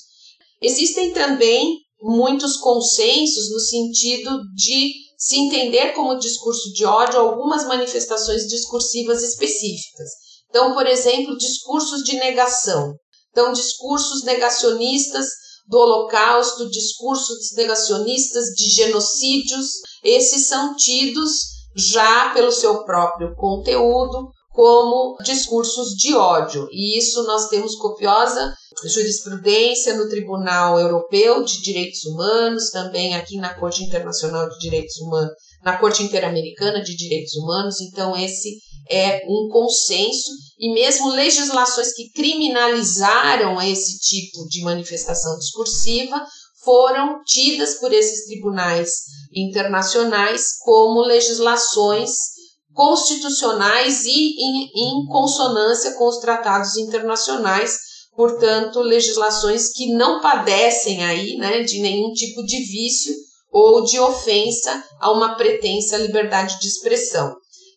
Existem 0.63 1.13
também 1.13 1.77
muitos 2.01 2.57
consensos 2.57 3.51
no 3.51 3.61
sentido 3.61 4.41
de 4.55 5.08
se 5.19 5.37
entender 5.37 5.93
como 5.95 6.19
discurso 6.19 6.73
de 6.73 6.85
ódio 6.85 7.19
algumas 7.19 7.67
manifestações 7.67 8.47
discursivas 8.47 9.23
específicas. 9.23 10.09
Então, 10.49 10.73
por 10.73 10.87
exemplo, 10.87 11.37
discursos 11.37 12.05
de 12.05 12.17
negação. 12.17 12.95
Então, 13.31 13.53
discursos 13.53 14.23
negacionistas 14.23 15.27
do 15.67 15.77
Holocausto, 15.77 16.71
discursos 16.71 17.53
negacionistas 17.55 18.47
de 18.57 18.71
genocídios, 18.71 19.67
esses 20.03 20.47
são 20.47 20.77
tidos 20.77 21.59
já 21.77 22.31
pelo 22.33 22.51
seu 22.51 22.85
próprio 22.85 23.35
conteúdo 23.35 24.31
como 24.59 25.17
discursos 25.23 25.91
de 25.91 26.17
ódio. 26.17 26.67
E 26.73 26.99
isso 26.99 27.23
nós 27.23 27.49
temos 27.49 27.77
copiosa 27.77 28.53
jurisprudência 28.87 29.97
no 29.97 30.09
Tribunal 30.09 30.81
Europeu 30.81 31.45
de 31.45 31.63
Direitos 31.63 32.05
Humanos, 32.05 32.71
também 32.71 33.15
aqui 33.15 33.37
na 33.37 33.55
Corte 33.55 33.85
Internacional 33.85 34.49
de 34.49 34.59
Direitos 34.59 34.97
Humanos, 34.97 35.31
na 35.63 35.77
Corte 35.77 36.03
Interamericana 36.03 36.83
de 36.83 36.97
Direitos 36.97 37.37
Humanos. 37.37 37.81
Então, 37.81 38.17
esse 38.17 38.59
é 38.91 39.23
um 39.29 39.49
consenso 39.49 40.33
e 40.59 40.75
mesmo 40.75 41.11
legislações 41.11 41.95
que 41.95 42.11
criminalizaram 42.11 43.63
esse 43.63 44.01
tipo 44.01 44.45
de 44.49 44.63
manifestação 44.63 45.39
discursiva 45.39 46.21
foram 46.65 47.23
tidas 47.23 47.75
por 47.75 47.93
esses 47.93 48.27
tribunais 48.27 48.91
internacionais 49.33 50.59
como 50.65 51.03
legislações 51.03 52.38
constitucionais 52.79 54.05
e 54.05 54.37
em, 54.39 54.71
em 54.73 55.07
consonância 55.07 55.95
com 55.95 56.07
os 56.07 56.19
tratados 56.19 56.77
internacionais, 56.77 57.77
portanto, 58.15 58.79
legislações 58.79 59.73
que 59.73 59.93
não 59.95 60.21
padecem 60.21 61.05
aí, 61.05 61.37
né, 61.39 61.65
de 61.65 61.81
nenhum 61.81 62.13
tipo 62.13 62.41
de 62.45 62.57
vício 62.59 63.13
ou 63.51 63.83
de 63.83 63.99
ofensa 63.99 64.85
a 65.01 65.11
uma 65.11 65.35
pretensa 65.35 65.99
liberdade 65.99 66.57
de 66.61 66.69
expressão. 66.69 67.35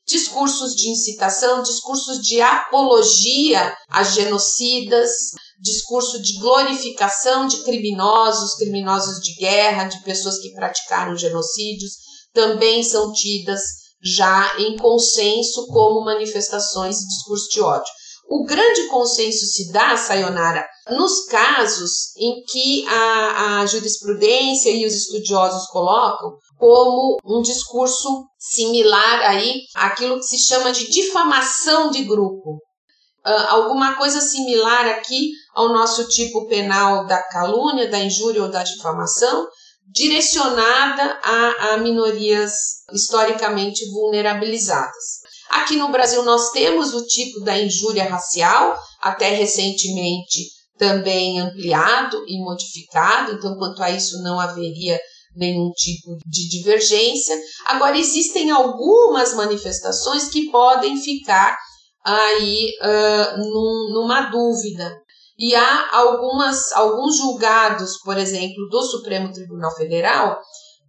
Discursos 0.07 0.75
de 0.75 0.89
incitação, 0.89 1.63
discursos 1.63 2.19
de 2.19 2.39
apologia 2.39 3.75
a 3.89 4.03
genocidas, 4.03 5.09
discurso 5.59 6.21
de 6.21 6.37
glorificação 6.37 7.47
de 7.47 7.63
criminosos, 7.63 8.53
criminosos 8.53 9.19
de 9.19 9.33
guerra, 9.33 9.85
de 9.85 10.03
pessoas 10.03 10.37
que 10.37 10.53
praticaram 10.53 11.17
genocídios, 11.17 11.93
também 12.35 12.83
são 12.83 13.11
tidas 13.11 13.81
já 14.03 14.59
em 14.59 14.75
consenso 14.77 15.67
como 15.67 16.05
manifestações 16.05 16.97
de 16.97 17.07
discurso 17.07 17.49
de 17.49 17.61
ódio. 17.61 17.93
O 18.29 18.45
grande 18.45 18.87
consenso 18.87 19.45
se 19.45 19.71
dá, 19.73 19.97
Sayonara, 19.97 20.65
nos 20.89 21.25
casos 21.25 22.15
em 22.17 22.41
que 22.43 22.87
a, 22.87 23.59
a 23.59 23.65
jurisprudência 23.65 24.69
e 24.69 24.85
os 24.85 24.93
estudiosos 24.93 25.67
colocam 25.67 26.37
como 26.57 27.17
um 27.25 27.41
discurso 27.41 28.25
similar 28.39 29.21
aí 29.29 29.63
àquilo 29.75 30.17
que 30.17 30.25
se 30.25 30.37
chama 30.37 30.71
de 30.71 30.89
difamação 30.89 31.91
de 31.91 32.03
grupo. 32.03 32.51
Uh, 33.25 33.47
alguma 33.49 33.95
coisa 33.97 34.21
similar 34.21 34.87
aqui 34.87 35.31
ao 35.53 35.69
nosso 35.69 36.07
tipo 36.07 36.47
penal 36.47 37.05
da 37.05 37.21
calúnia, 37.21 37.89
da 37.89 37.99
injúria 37.99 38.43
ou 38.43 38.49
da 38.49 38.63
difamação, 38.63 39.45
direcionada 39.93 41.19
a, 41.23 41.73
a 41.73 41.77
minorias 41.77 42.54
historicamente 42.93 43.86
vulnerabilizadas. 43.91 45.21
Aqui 45.49 45.75
no 45.75 45.89
Brasil 45.89 46.23
nós 46.23 46.51
temos 46.51 46.93
o 46.93 47.06
tipo 47.06 47.41
da 47.41 47.58
injúria 47.58 48.06
racial, 48.06 48.77
até 49.01 49.30
recentemente 49.30 50.49
também 50.77 51.39
ampliado 51.39 52.23
e 52.27 52.39
modificado, 52.39 53.34
então 53.34 53.56
quanto 53.56 53.84
a 53.84 53.91
isso 53.91 54.21
não 54.23 54.39
haveria 54.39 54.99
nenhum 55.36 55.71
tipo 55.71 56.17
de 56.25 56.49
divergência. 56.49 57.38
Agora, 57.65 57.97
existem 57.97 58.51
algumas 58.51 59.34
manifestações 59.34 60.30
que 60.30 60.49
podem 60.49 60.97
ficar 60.97 61.58
aí 62.04 62.71
uh, 62.82 63.38
num, 63.38 63.93
numa 63.93 64.21
dúvida. 64.23 65.00
E 65.43 65.56
há 65.56 65.89
algumas, 65.91 66.71
alguns 66.73 67.17
julgados, 67.17 67.97
por 68.04 68.15
exemplo, 68.15 68.69
do 68.69 68.84
Supremo 68.84 69.34
Tribunal 69.34 69.75
Federal, 69.75 70.39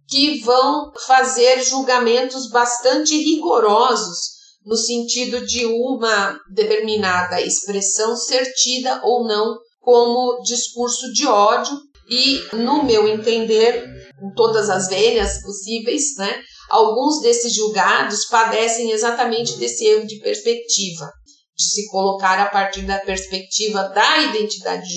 que 0.07 0.41
vão 0.41 0.91
fazer 1.07 1.63
julgamentos 1.63 2.49
bastante 2.51 3.17
rigorosos 3.17 4.33
no 4.63 4.77
sentido 4.77 5.43
de 5.43 5.65
uma 5.65 6.39
determinada 6.53 7.41
expressão 7.41 8.15
ser 8.15 8.53
tida 8.53 9.01
ou 9.03 9.27
não 9.27 9.57
como 9.81 10.39
discurso 10.43 11.11
de 11.11 11.25
ódio, 11.25 11.75
e, 12.07 12.43
no 12.53 12.83
meu 12.83 13.07
entender, 13.07 13.85
com 14.19 14.31
todas 14.35 14.69
as 14.69 14.87
vênias 14.87 15.41
possíveis, 15.41 16.15
né? 16.17 16.41
Alguns 16.69 17.21
desses 17.21 17.55
julgados 17.55 18.25
padecem 18.25 18.91
exatamente 18.91 19.57
desse 19.57 19.85
erro 19.85 20.05
de 20.05 20.19
perspectiva, 20.19 21.11
de 21.55 21.63
se 21.63 21.87
colocar 21.89 22.39
a 22.39 22.49
partir 22.49 22.81
da 22.81 22.99
perspectiva 22.99 23.83
da 23.89 24.17
identidade, 24.23 24.87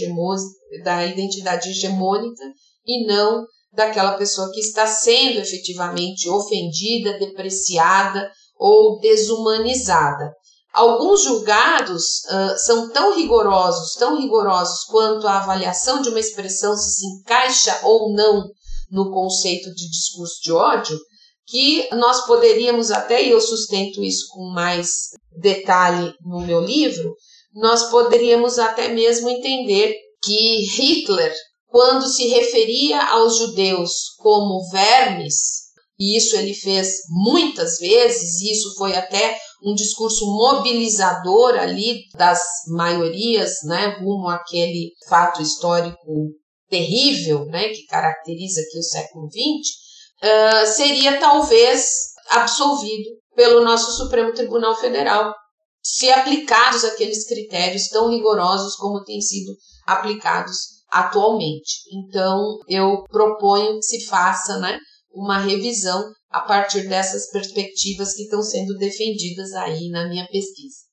da 0.83 1.07
identidade 1.07 1.71
hegemônica 1.71 2.43
e 2.87 3.07
não 3.07 3.45
daquela 3.73 4.17
pessoa 4.17 4.51
que 4.53 4.61
está 4.61 4.87
sendo 4.87 5.39
efetivamente 5.39 6.29
ofendida, 6.31 7.19
depreciada 7.19 8.31
ou 8.59 8.99
desumanizada. 9.01 10.33
Alguns 10.73 11.23
julgados 11.23 12.03
uh, 12.25 12.59
são 12.59 12.91
tão 12.91 13.15
rigorosos, 13.15 13.95
tão 13.95 14.19
rigorosos 14.19 14.85
quanto 14.85 15.27
a 15.27 15.39
avaliação 15.39 16.03
de 16.03 16.09
uma 16.09 16.21
expressão 16.21 16.77
se 16.77 16.97
se 16.97 17.07
encaixa 17.07 17.81
ou 17.83 18.13
não 18.13 18.45
no 18.91 19.11
conceito 19.11 19.75
de 19.75 19.89
discurso 19.89 20.41
de 20.43 20.53
ódio, 20.53 20.99
que 21.47 21.89
nós 21.95 22.27
poderíamos 22.27 22.91
até, 22.91 23.23
e 23.23 23.31
eu 23.31 23.41
sustento 23.41 24.03
isso 24.03 24.27
com 24.31 24.51
mais 24.53 25.11
detalhe 25.41 26.13
no 26.25 26.41
meu 26.41 26.61
livro, 26.61 27.15
nós 27.55 27.91
poderíamos 27.91 28.59
até 28.59 28.89
mesmo 28.89 29.29
entender 29.29 29.95
que 30.23 30.65
Hitler, 30.77 31.35
quando 31.69 32.07
se 32.07 32.29
referia 32.29 33.03
aos 33.11 33.39
judeus 33.39 34.15
como 34.19 34.69
vermes, 34.71 35.67
e 35.99 36.17
isso 36.17 36.37
ele 36.37 36.53
fez 36.53 36.89
muitas 37.09 37.79
vezes, 37.79 38.41
e 38.41 38.53
isso 38.53 38.75
foi 38.77 38.95
até 38.95 39.39
um 39.65 39.75
discurso 39.75 40.27
mobilizador 40.27 41.59
ali 41.59 42.03
das 42.15 42.41
maiorias, 42.69 43.55
né, 43.65 43.97
rumo 44.01 44.29
àquele 44.29 44.93
fato 45.09 45.41
histórico 45.41 46.31
terrível, 46.69 47.47
né, 47.47 47.69
que 47.71 47.87
caracteriza 47.87 48.61
aqui 48.61 48.79
o 48.79 48.83
século 48.83 49.29
XX, 49.31 49.41
uh, 50.23 50.67
seria 50.67 51.19
talvez 51.19 51.87
absolvido 52.31 53.09
pelo 53.37 53.63
nosso 53.63 53.93
Supremo 53.93 54.33
Tribunal 54.33 54.75
Federal, 54.75 55.33
se 55.81 56.11
aplicados 56.11 56.85
aqueles 56.85 57.29
critérios 57.29 57.87
tão 57.89 58.11
rigorosos 58.11 58.75
como 58.75 59.05
têm 59.05 59.21
sido 59.21 59.53
aplicados 59.87 60.77
atualmente. 60.91 61.83
Então, 61.93 62.59
eu 62.69 63.05
proponho 63.05 63.77
que 63.77 63.83
se 63.83 64.07
faça, 64.07 64.59
né, 64.59 64.79
uma 65.15 65.39
revisão 65.39 66.11
a 66.31 66.41
partir 66.41 66.89
dessas 66.89 67.31
perspectivas 67.31 68.15
que 68.15 68.23
estão 68.23 68.43
sendo 68.43 68.77
defendidas 68.79 69.53
aí 69.53 69.89
na 69.91 70.09
minha 70.09 70.27
pesquisa. 70.27 70.87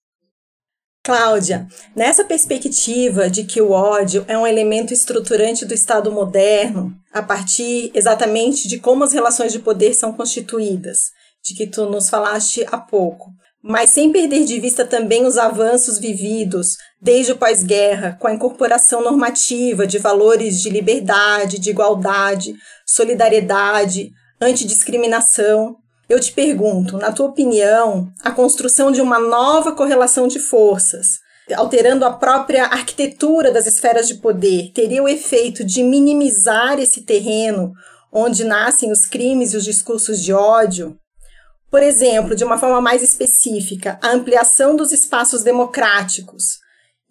Cláudia, 1.06 1.68
nessa 1.94 2.24
perspectiva 2.24 3.30
de 3.30 3.44
que 3.44 3.62
o 3.62 3.72
ódio 3.72 4.24
é 4.26 4.38
um 4.38 4.48
elemento 4.48 4.94
estruturante 4.94 5.66
do 5.66 5.74
Estado 5.74 6.10
moderno, 6.10 6.94
a 7.12 7.22
partir 7.22 7.92
exatamente 7.94 8.70
de 8.70 8.80
como 8.80 9.04
as 9.04 9.12
relações 9.12 9.52
de 9.52 9.60
poder 9.60 9.94
são 9.94 10.14
constituídas, 10.14 11.12
de 11.44 11.54
que 11.54 11.68
tu 11.68 11.86
nos 11.86 12.10
falaste 12.10 12.66
há 12.72 12.78
pouco, 12.78 13.32
mas 13.62 13.90
sem 13.90 14.12
perder 14.12 14.46
de 14.46 14.60
vista 14.60 14.86
também 14.86 15.26
os 15.26 15.38
avanços 15.38 15.98
vividos 15.98 16.78
desde 17.02 17.32
o 17.32 17.38
pós-guerra, 17.38 18.18
com 18.20 18.28
a 18.28 18.34
incorporação 18.34 19.02
normativa 19.02 19.86
de 19.86 19.98
valores 19.98 20.62
de 20.62 20.70
liberdade, 20.70 21.60
de 21.60 21.70
igualdade, 21.70 22.56
solidariedade, 22.86 24.12
antidiscriminação, 24.42 25.78
eu 26.10 26.20
te 26.20 26.32
pergunto, 26.34 26.98
na 26.98 27.12
tua 27.12 27.28
opinião, 27.28 28.12
a 28.22 28.32
construção 28.32 28.92
de 28.92 29.02
uma 29.02 29.20
nova 29.20 29.72
correlação 29.72 30.28
de 30.28 30.40
forças, 30.40 31.20
alterando 31.56 32.06
a 32.06 32.14
própria 32.14 32.66
arquitetura 32.66 33.52
das 33.52 33.66
esferas 33.66 34.08
de 34.08 34.16
poder, 34.16 34.72
teria 34.74 35.02
o 35.02 35.08
efeito 35.08 35.64
de 35.64 35.82
minimizar 35.82 36.80
esse 36.80 37.02
terreno 37.02 37.74
onde 38.12 38.44
nascem 38.44 38.92
os 38.92 39.06
crimes 39.06 39.54
e 39.54 39.58
os 39.58 39.64
discursos 39.64 40.22
de 40.22 40.34
ódio? 40.34 40.96
Por 41.74 41.82
exemplo, 41.82 42.36
de 42.36 42.44
uma 42.44 42.60
forma 42.60 42.80
mais 42.80 43.02
específica, 43.02 43.98
a 44.00 44.12
ampliação 44.12 44.76
dos 44.76 44.92
espaços 44.92 45.42
democráticos 45.42 46.60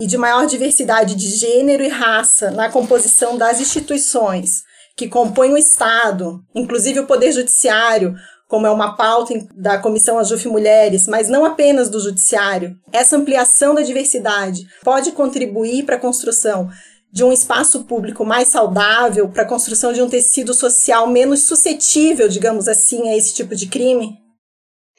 e 0.00 0.06
de 0.06 0.16
maior 0.16 0.46
diversidade 0.46 1.16
de 1.16 1.30
gênero 1.30 1.82
e 1.82 1.88
raça 1.88 2.48
na 2.52 2.70
composição 2.70 3.36
das 3.36 3.60
instituições 3.60 4.62
que 4.96 5.08
compõem 5.08 5.52
o 5.52 5.58
Estado, 5.58 6.44
inclusive 6.54 7.00
o 7.00 7.06
Poder 7.08 7.32
Judiciário, 7.32 8.14
como 8.46 8.64
é 8.64 8.70
uma 8.70 8.94
pauta 8.94 9.34
da 9.52 9.78
Comissão 9.78 10.16
Ajuf 10.16 10.46
Mulheres, 10.46 11.08
mas 11.08 11.28
não 11.28 11.44
apenas 11.44 11.88
do 11.90 11.98
Judiciário. 11.98 12.76
Essa 12.92 13.16
ampliação 13.16 13.74
da 13.74 13.82
diversidade 13.82 14.64
pode 14.84 15.10
contribuir 15.10 15.84
para 15.84 15.96
a 15.96 16.00
construção 16.00 16.70
de 17.10 17.24
um 17.24 17.32
espaço 17.32 17.82
público 17.82 18.24
mais 18.24 18.46
saudável, 18.46 19.28
para 19.28 19.42
a 19.42 19.48
construção 19.48 19.92
de 19.92 20.00
um 20.00 20.08
tecido 20.08 20.54
social 20.54 21.08
menos 21.08 21.42
suscetível, 21.42 22.28
digamos 22.28 22.68
assim, 22.68 23.08
a 23.08 23.16
esse 23.16 23.34
tipo 23.34 23.56
de 23.56 23.66
crime? 23.66 24.21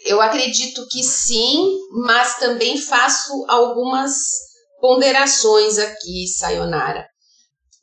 Eu 0.06 0.22
acredito 0.22 0.86
que 0.89 1.04
sim, 1.04 1.78
mas 2.06 2.38
também 2.38 2.78
faço 2.78 3.46
algumas 3.48 4.13
ponderações 4.82 5.78
aqui, 5.78 6.28
Sayonara 6.38 7.06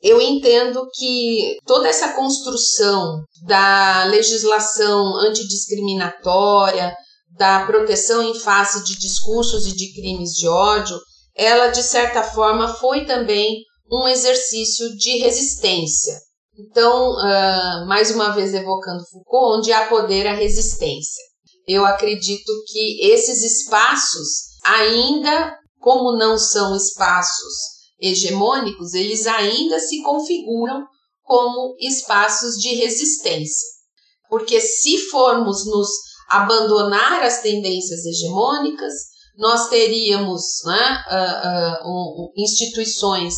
eu 0.03 0.21
entendo 0.21 0.89
que 0.95 1.59
toda 1.67 1.89
essa 1.89 2.15
construção 2.15 3.23
da 3.47 4.05
legislação 4.05 5.17
antidiscriminatória, 5.17 6.95
da 7.37 7.67
proteção 7.67 8.23
em 8.23 8.35
face 8.35 8.83
de 8.83 8.99
discursos 8.99 9.67
e 9.67 9.77
de 9.77 9.93
crimes 9.93 10.33
de 10.33 10.49
ódio, 10.49 10.99
ela 11.37 11.69
de 11.69 11.83
certa 11.83 12.23
forma 12.23 12.75
foi 12.75 13.05
também 13.05 13.63
um 13.93 14.09
exercício 14.09 14.97
de 14.97 15.19
resistência. 15.19 16.19
Então, 16.59 17.13
uh, 17.13 17.87
mais 17.87 18.11
uma 18.11 18.31
vez 18.31 18.53
evocando 18.55 19.05
Foucault, 19.11 19.59
onde 19.59 19.73
há 19.73 19.87
poder, 19.87 20.27
há 20.27 20.35
resistência. 20.35 21.23
Eu 21.73 21.87
acredito 21.87 22.53
que 22.67 23.13
esses 23.13 23.45
espaços, 23.45 24.29
ainda 24.65 25.57
como 25.79 26.19
não 26.19 26.37
são 26.37 26.75
espaços 26.75 27.55
hegemônicos, 28.01 28.93
eles 28.93 29.25
ainda 29.29 29.79
se 29.79 30.03
configuram 30.03 30.85
como 31.23 31.77
espaços 31.79 32.57
de 32.57 32.75
resistência. 32.75 33.69
Porque 34.29 34.61
se 34.61 34.99
formos 35.11 35.65
nos 35.65 35.89
abandonar 36.29 37.23
as 37.23 37.41
tendências 37.41 38.05
hegemônicas, 38.05 38.93
nós 39.39 39.69
teríamos 39.69 40.43
né, 40.65 41.05
uh, 41.09 41.89
uh, 41.89 42.33
instituições 42.37 43.35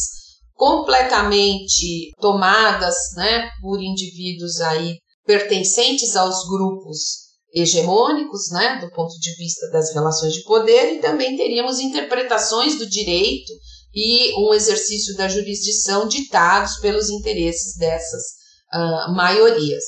completamente 0.54 2.12
tomadas 2.18 2.94
né, 3.14 3.50
por 3.60 3.78
indivíduos 3.78 4.58
aí 4.62 4.96
pertencentes 5.26 6.16
aos 6.16 6.48
grupos 6.48 7.21
hegemônicos, 7.54 8.50
né, 8.50 8.78
do 8.80 8.90
ponto 8.90 9.14
de 9.18 9.34
vista 9.36 9.68
das 9.70 9.92
relações 9.92 10.32
de 10.32 10.42
poder, 10.44 10.94
e 10.94 11.00
também 11.00 11.36
teríamos 11.36 11.78
interpretações 11.78 12.78
do 12.78 12.88
direito 12.88 13.52
e 13.94 14.32
um 14.38 14.54
exercício 14.54 15.14
da 15.16 15.28
jurisdição 15.28 16.08
ditados 16.08 16.78
pelos 16.78 17.10
interesses 17.10 17.76
dessas 17.76 18.22
uh, 18.72 19.14
maiorias. 19.14 19.84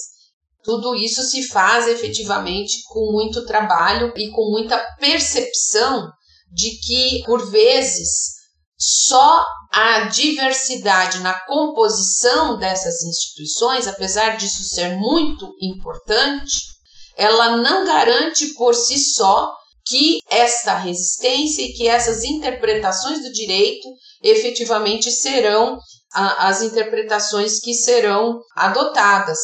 Tudo 0.62 0.94
isso 0.94 1.22
se 1.22 1.42
faz 1.48 1.88
efetivamente 1.88 2.82
com 2.88 3.12
muito 3.12 3.44
trabalho 3.44 4.12
e 4.16 4.30
com 4.30 4.50
muita 4.50 4.78
percepção 4.98 6.08
de 6.50 6.70
que, 6.80 7.22
por 7.24 7.50
vezes, 7.50 8.34
só 8.78 9.44
a 9.72 10.08
diversidade 10.08 11.18
na 11.20 11.38
composição 11.46 12.58
dessas 12.58 13.02
instituições, 13.02 13.86
apesar 13.86 14.36
disso 14.36 14.62
ser 14.64 14.96
muito 14.96 15.50
importante, 15.60 16.73
ela 17.16 17.56
não 17.56 17.84
garante 17.84 18.54
por 18.54 18.74
si 18.74 18.98
só 18.98 19.52
que 19.86 20.18
esta 20.30 20.76
resistência 20.76 21.62
e 21.62 21.72
que 21.74 21.86
essas 21.86 22.24
interpretações 22.24 23.22
do 23.22 23.32
direito 23.32 23.88
efetivamente 24.22 25.10
serão 25.10 25.78
a, 26.12 26.48
as 26.48 26.62
interpretações 26.62 27.60
que 27.60 27.74
serão 27.74 28.40
adotadas. 28.56 29.38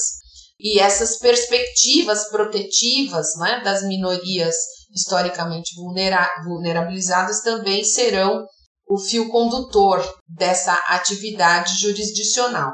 E 0.59 0.79
essas 0.79 1.19
perspectivas 1.19 2.29
protetivas 2.31 3.37
né, 3.39 3.61
das 3.63 3.83
minorias 3.83 4.55
historicamente 4.95 5.75
vulnera 5.75 6.29
vulnerabilizadas 6.45 7.43
também 7.43 7.85
serão 7.85 8.45
o 8.89 8.99
fio 8.99 9.29
condutor 9.29 10.03
dessa 10.29 10.73
atividade 10.89 11.79
jurisdicional. 11.79 12.73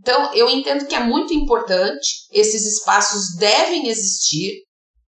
Então, 0.00 0.32
eu 0.34 0.48
entendo 0.48 0.86
que 0.86 0.94
é 0.94 1.00
muito 1.00 1.34
importante, 1.34 2.26
esses 2.32 2.64
espaços 2.64 3.36
devem 3.36 3.88
existir, 3.88 4.52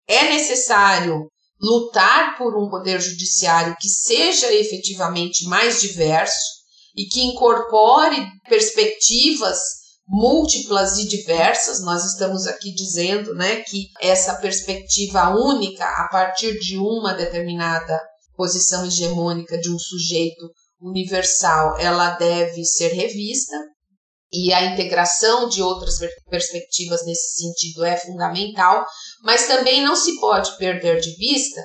é 0.08 0.30
necessário 0.32 1.28
lutar 1.62 2.38
por 2.38 2.58
um 2.58 2.70
poder 2.70 3.00
judiciário 3.00 3.76
que 3.80 3.90
seja 3.90 4.52
efetivamente 4.54 5.46
mais 5.46 5.82
diverso 5.82 6.60
e 6.96 7.06
que 7.06 7.22
incorpore 7.22 8.26
perspectivas 8.48 9.60
múltiplas 10.08 10.98
e 10.98 11.08
diversas. 11.08 11.82
Nós 11.82 12.04
estamos 12.04 12.48
aqui 12.48 12.74
dizendo, 12.74 13.36
né, 13.36 13.58
que 13.62 13.88
essa 14.02 14.36
perspectiva 14.36 15.30
única 15.30 15.86
a 15.86 16.08
partir 16.10 16.58
de 16.60 16.78
uma 16.78 17.14
determinada 17.14 18.02
posição 18.36 18.86
hegemônica 18.86 19.60
de 19.60 19.70
um 19.70 19.78
sujeito 19.78 20.50
universal, 20.82 21.78
ela 21.78 22.12
deve 22.12 22.64
ser 22.64 22.94
revista 22.94 23.56
e 24.32 24.54
a 24.54 24.66
integração 24.66 25.50
de 25.50 25.62
outras 25.62 25.96
perspectivas 26.30 27.06
nesse 27.06 27.42
sentido 27.42 27.84
é 27.84 27.98
fundamental, 27.98 28.86
mas 29.24 29.48
também 29.48 29.84
não 29.84 29.96
se 29.96 30.20
pode 30.20 30.56
perder 30.58 31.00
de 31.00 31.16
vista 31.16 31.62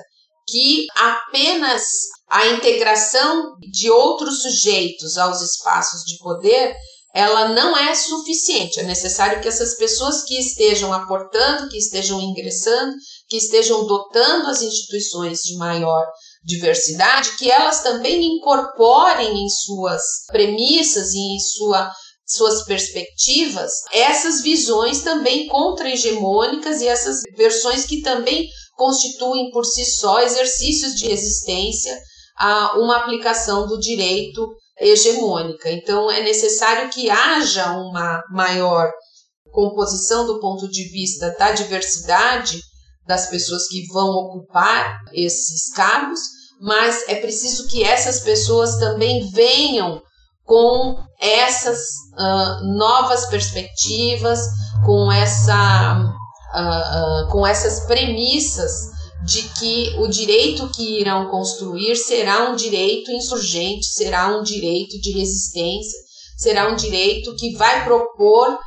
que 0.47 0.85
apenas 0.95 1.83
a 2.29 2.47
integração 2.47 3.55
de 3.71 3.89
outros 3.89 4.41
sujeitos 4.41 5.17
aos 5.17 5.41
espaços 5.41 6.01
de 6.05 6.17
poder 6.19 6.75
ela 7.15 7.47
não 7.47 7.77
é 7.77 7.95
suficiente. 7.95 8.77
É 8.77 8.83
necessário 8.83 9.41
que 9.41 9.47
essas 9.47 9.77
pessoas 9.77 10.23
que 10.25 10.37
estejam 10.37 10.91
aportando, 10.91 11.69
que 11.69 11.77
estejam 11.77 12.19
ingressando, 12.19 12.93
que 13.29 13.37
estejam 13.37 13.87
dotando 13.87 14.49
as 14.49 14.61
instituições 14.61 15.39
de 15.39 15.55
maior 15.55 16.05
diversidade, 16.43 17.37
que 17.37 17.49
elas 17.49 17.81
também 17.81 18.21
incorporem 18.35 19.45
em 19.45 19.49
suas 19.49 20.01
premissas 20.27 21.13
e 21.13 21.35
em 21.35 21.39
sua 21.39 21.89
suas 22.25 22.65
perspectivas, 22.65 23.71
essas 23.93 24.41
visões 24.41 25.01
também 25.01 25.47
contra-hegemônicas 25.47 26.81
e 26.81 26.87
essas 26.87 27.21
versões 27.37 27.85
que 27.85 28.01
também 28.01 28.49
constituem 28.75 29.51
por 29.51 29.63
si 29.63 29.85
só 29.85 30.21
exercícios 30.21 30.95
de 30.95 31.07
resistência 31.07 31.97
a 32.37 32.77
uma 32.79 32.97
aplicação 32.97 33.67
do 33.67 33.79
direito 33.79 34.47
hegemônica. 34.79 35.71
Então, 35.71 36.11
é 36.11 36.21
necessário 36.23 36.89
que 36.89 37.09
haja 37.09 37.71
uma 37.77 38.21
maior 38.31 38.91
composição 39.51 40.25
do 40.25 40.39
ponto 40.39 40.67
de 40.69 40.83
vista 40.89 41.33
da 41.39 41.51
diversidade 41.51 42.59
das 43.07 43.29
pessoas 43.29 43.67
que 43.67 43.85
vão 43.87 44.09
ocupar 44.09 44.99
esses 45.13 45.71
cargos, 45.73 46.19
mas 46.59 47.07
é 47.07 47.15
preciso 47.15 47.67
que 47.67 47.83
essas 47.83 48.19
pessoas 48.19 48.77
também 48.77 49.29
venham 49.31 50.01
com 50.45 50.95
essas 51.19 51.79
uh, 52.13 52.77
novas 52.77 53.25
perspectivas, 53.25 54.39
com, 54.85 55.11
essa, 55.11 55.97
uh, 56.53 57.25
uh, 57.25 57.31
com 57.31 57.45
essas 57.45 57.85
premissas 57.85 58.93
de 59.25 59.41
que 59.59 59.95
o 59.97 60.07
direito 60.07 60.69
que 60.69 61.01
irão 61.01 61.31
construir 61.31 61.95
será 61.95 62.49
um 62.51 62.55
direito 62.55 63.11
insurgente, 63.11 63.87
será 63.87 64.37
um 64.37 64.43
direito 64.43 65.01
de 65.01 65.13
resistência, 65.13 65.99
será 66.37 66.69
um 66.69 66.75
direito 66.75 67.35
que 67.35 67.55
vai 67.55 67.83
propor 67.83 68.59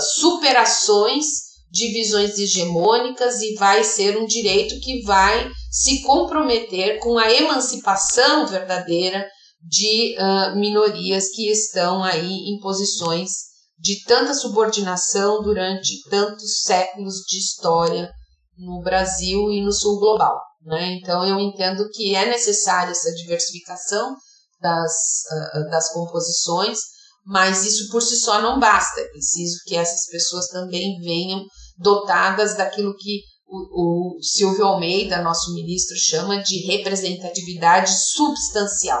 superações 0.00 1.26
de 1.70 1.88
visões 1.88 2.38
hegemônicas 2.38 3.42
e 3.42 3.54
vai 3.56 3.84
ser 3.84 4.16
um 4.16 4.24
direito 4.24 4.80
que 4.80 5.02
vai 5.02 5.50
se 5.70 6.02
comprometer 6.02 6.98
com 7.00 7.18
a 7.18 7.30
emancipação 7.30 8.46
verdadeira 8.46 9.28
de 9.60 10.16
uh, 10.18 10.56
minorias 10.58 11.28
que 11.30 11.50
estão 11.50 12.02
aí 12.02 12.32
em 12.32 12.58
posições 12.60 13.48
de 13.78 14.02
tanta 14.04 14.34
subordinação 14.34 15.42
durante 15.42 16.02
tantos 16.08 16.62
séculos 16.62 17.16
de 17.28 17.38
história 17.38 18.10
no 18.56 18.82
Brasil 18.82 19.50
e 19.50 19.62
no 19.62 19.72
sul 19.72 19.98
global. 19.98 20.40
Né? 20.62 20.94
Então, 20.94 21.24
eu 21.24 21.38
entendo 21.38 21.88
que 21.90 22.14
é 22.14 22.26
necessária 22.28 22.90
essa 22.90 23.12
diversificação 23.14 24.16
das, 24.60 24.92
uh, 25.30 25.70
das 25.70 25.92
composições, 25.92 26.78
mas 27.24 27.64
isso 27.64 27.90
por 27.90 28.02
si 28.02 28.16
só 28.16 28.40
não 28.40 28.58
basta. 28.58 29.00
É 29.00 29.08
preciso 29.08 29.58
que 29.66 29.76
essas 29.76 30.06
pessoas 30.10 30.48
também 30.48 30.98
venham 31.00 31.44
dotadas 31.78 32.56
daquilo 32.56 32.96
que 32.96 33.20
o, 33.46 34.16
o 34.16 34.22
Silvio 34.22 34.66
Almeida, 34.66 35.22
nosso 35.22 35.54
ministro, 35.54 35.96
chama 35.96 36.42
de 36.42 36.66
representatividade 36.66 37.90
substancial. 38.12 39.00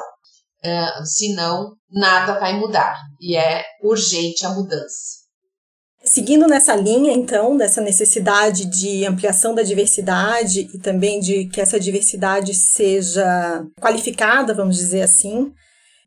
Uh, 0.64 1.04
senão, 1.04 1.72
nada 1.90 2.38
vai 2.40 2.58
mudar 2.58 2.96
e 3.20 3.36
é 3.36 3.64
urgente 3.82 4.44
a 4.44 4.50
mudança. 4.50 5.18
Seguindo 6.04 6.46
nessa 6.46 6.74
linha, 6.74 7.12
então, 7.12 7.56
dessa 7.56 7.80
necessidade 7.80 8.64
de 8.66 9.04
ampliação 9.04 9.54
da 9.54 9.62
diversidade 9.62 10.68
e 10.72 10.78
também 10.78 11.20
de 11.20 11.46
que 11.46 11.60
essa 11.60 11.78
diversidade 11.78 12.54
seja 12.54 13.64
qualificada, 13.80 14.54
vamos 14.54 14.76
dizer 14.76 15.02
assim, 15.02 15.52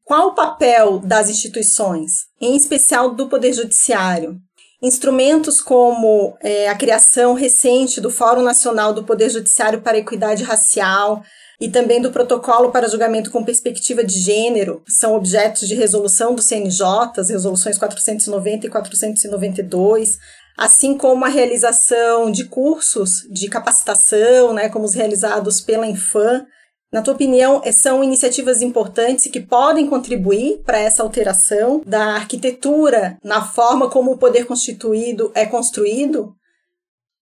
qual 0.04 0.30
o 0.30 0.36
papel 0.36 1.00
das 1.00 1.30
instituições, 1.30 2.12
em 2.40 2.56
especial 2.56 3.14
do 3.14 3.28
Poder 3.28 3.54
Judiciário? 3.54 4.38
Instrumentos 4.82 5.62
como 5.62 6.36
é, 6.42 6.68
a 6.68 6.76
criação 6.76 7.34
recente 7.34 8.02
do 8.02 8.10
Fórum 8.10 8.42
Nacional 8.42 8.94
do 8.94 9.04
Poder 9.04 9.30
Judiciário 9.30 9.82
para 9.82 9.98
a 9.98 10.00
Equidade 10.00 10.44
Racial, 10.44 11.22
e 11.62 11.70
também 11.70 12.02
do 12.02 12.12
protocolo 12.12 12.72
para 12.72 12.90
julgamento 12.90 13.30
com 13.30 13.44
perspectiva 13.44 14.04
de 14.04 14.20
gênero, 14.20 14.82
são 14.88 15.16
objetos 15.16 15.68
de 15.68 15.76
resolução 15.76 16.34
do 16.34 16.42
CNJ, 16.42 16.84
as 17.18 17.30
resoluções 17.30 17.78
490 17.78 18.66
e 18.66 18.70
492, 18.70 20.18
assim 20.58 20.98
como 20.98 21.24
a 21.24 21.28
realização 21.28 22.32
de 22.32 22.46
cursos 22.46 23.28
de 23.30 23.48
capacitação, 23.48 24.54
né, 24.54 24.70
como 24.70 24.86
os 24.86 24.96
realizados 24.96 25.62
pela 25.62 25.86
Infam. 25.86 26.44
Na 26.92 27.04
tua 27.04 27.14
opinião, 27.14 27.62
são 27.72 28.04
iniciativas 28.04 28.64
importantes 28.64 29.30
que 29.32 29.40
podem 29.40 29.88
contribuir 29.88 30.64
para 30.66 30.80
essa 30.80 31.04
alteração 31.04 31.84
da 31.86 32.16
arquitetura 32.16 33.20
na 33.24 33.46
forma 33.46 33.88
como 33.88 34.12
o 34.12 34.18
poder 34.18 34.46
constituído 34.46 35.32
é 35.36 35.46
construído? 35.46 36.34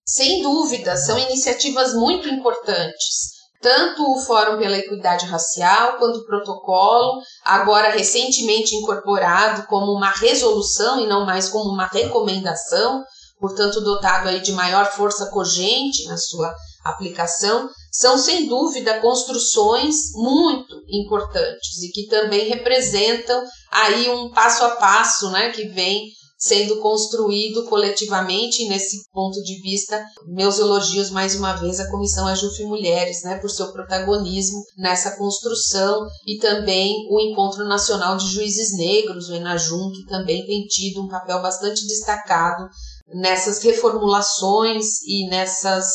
Sem 0.06 0.42
dúvida, 0.42 0.96
são 0.96 1.20
iniciativas 1.20 1.94
muito 1.94 2.30
importantes 2.30 3.39
tanto 3.62 4.04
o 4.12 4.20
Fórum 4.20 4.58
pela 4.58 4.78
Equidade 4.78 5.26
Racial 5.26 5.98
quanto 5.98 6.20
o 6.20 6.26
protocolo, 6.26 7.22
agora 7.44 7.90
recentemente 7.90 8.76
incorporado 8.76 9.68
como 9.68 9.92
uma 9.92 10.12
resolução 10.12 11.00
e 11.02 11.08
não 11.08 11.26
mais 11.26 11.50
como 11.50 11.70
uma 11.70 11.88
recomendação, 11.88 13.04
portanto 13.40 13.82
dotado 13.82 14.30
aí 14.30 14.40
de 14.40 14.52
maior 14.54 14.86
força 14.92 15.26
cogente 15.28 16.06
na 16.08 16.18
sua 16.18 16.54
aplicação, 16.84 17.70
são 17.92 18.18
sem 18.18 18.48
dúvida 18.48 19.00
construções 19.00 20.14
muito 20.14 20.82
importantes 20.88 21.84
e 21.84 21.92
que 21.92 22.08
também 22.08 22.48
representam 22.48 23.44
aí 23.72 24.10
um 24.10 24.30
passo 24.32 24.64
a 24.64 24.70
passo, 24.72 25.30
né, 25.32 25.50
que 25.52 25.68
vem 25.70 26.10
sendo 26.40 26.80
construído 26.80 27.66
coletivamente. 27.66 28.68
Nesse 28.70 29.04
ponto 29.12 29.42
de 29.44 29.62
vista, 29.62 30.02
meus 30.28 30.58
elogios 30.58 31.10
mais 31.12 31.36
uma 31.36 31.54
vez 31.54 31.80
à 31.80 31.92
Comissão 31.92 32.26
Ajuf 32.28 32.64
Mulheres, 32.64 33.24
né, 33.24 33.38
por 33.40 33.50
seu 33.50 33.72
protagonismo 33.74 34.64
nessa 34.78 35.18
construção 35.18 36.08
e 36.26 36.38
também 36.38 37.08
o 37.12 37.20
Encontro 37.20 37.66
Nacional 37.66 38.16
de 38.16 38.28
Juízes 38.28 38.78
Negros, 38.78 39.30
o 39.30 39.36
Enajum, 39.36 39.92
que 39.92 40.06
também 40.06 40.46
tem 40.46 40.66
tido 40.66 41.04
um 41.04 41.10
papel 41.10 41.42
bastante 41.42 41.86
destacado 41.86 42.68
nessas 43.14 43.62
reformulações 43.62 45.02
e 45.06 45.28
nessas 45.28 45.90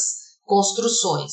construções. 0.45 1.32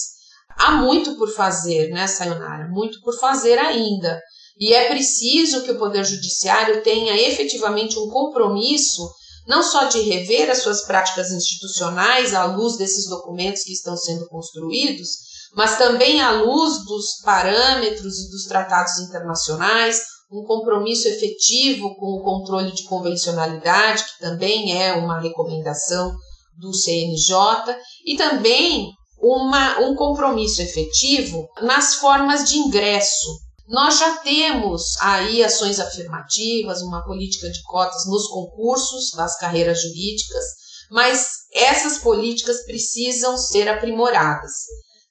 Há 0.58 0.74
muito 0.74 1.18
por 1.18 1.30
fazer, 1.34 1.90
né, 1.90 2.08
Sayonara? 2.08 2.70
Muito 2.70 3.02
por 3.02 3.18
fazer 3.20 3.58
ainda. 3.58 4.20
E 4.60 4.74
é 4.74 4.88
preciso 4.90 5.64
que 5.64 5.72
o 5.72 5.80
Poder 5.80 6.04
Judiciário 6.04 6.84
tenha 6.84 7.16
efetivamente 7.16 7.98
um 7.98 8.10
compromisso, 8.10 9.10
não 9.48 9.64
só 9.64 9.86
de 9.86 10.02
rever 10.02 10.50
as 10.50 10.60
suas 10.60 10.86
práticas 10.86 11.32
institucionais 11.32 12.34
à 12.34 12.46
luz 12.46 12.78
desses 12.78 13.10
documentos 13.10 13.64
que 13.64 13.74
estão 13.74 13.98
sendo 13.98 14.28
construídos, 14.28 15.10
mas 15.56 15.78
também 15.78 16.22
à 16.22 16.32
luz 16.32 16.86
dos 16.86 17.22
parâmetros 17.24 18.20
e 18.20 18.30
dos 18.30 18.46
tratados 18.46 19.00
internacionais, 19.00 20.00
um 20.32 20.44
compromisso 20.44 21.08
efetivo 21.08 21.94
com 21.96 22.14
o 22.14 22.24
controle 22.24 22.72
de 22.72 22.86
convencionalidade, 22.86 24.06
que 24.06 24.20
também 24.20 24.82
é 24.82 24.94
uma 24.94 25.20
recomendação 25.20 26.16
do 26.58 26.74
CNJ, 26.74 27.76
e 28.06 28.16
também 28.16 28.90
uma, 29.20 29.80
um 29.80 29.96
compromisso 29.96 30.62
efetivo 30.62 31.48
nas 31.62 31.96
formas 31.96 32.50
de 32.50 32.58
ingresso 32.58 33.28
nós 33.72 33.98
já 34.00 34.18
temos 34.18 34.84
aí 35.00 35.42
ações 35.42 35.80
afirmativas, 35.80 36.82
uma 36.82 37.06
política 37.06 37.50
de 37.50 37.64
cotas 37.64 38.06
nos 38.06 38.28
concursos 38.28 39.12
das 39.16 39.38
carreiras 39.38 39.82
jurídicas, 39.82 40.44
mas 40.92 41.26
essas 41.54 42.00
políticas 42.00 42.66
precisam 42.66 43.38
ser 43.38 43.70
aprimoradas. 43.70 44.52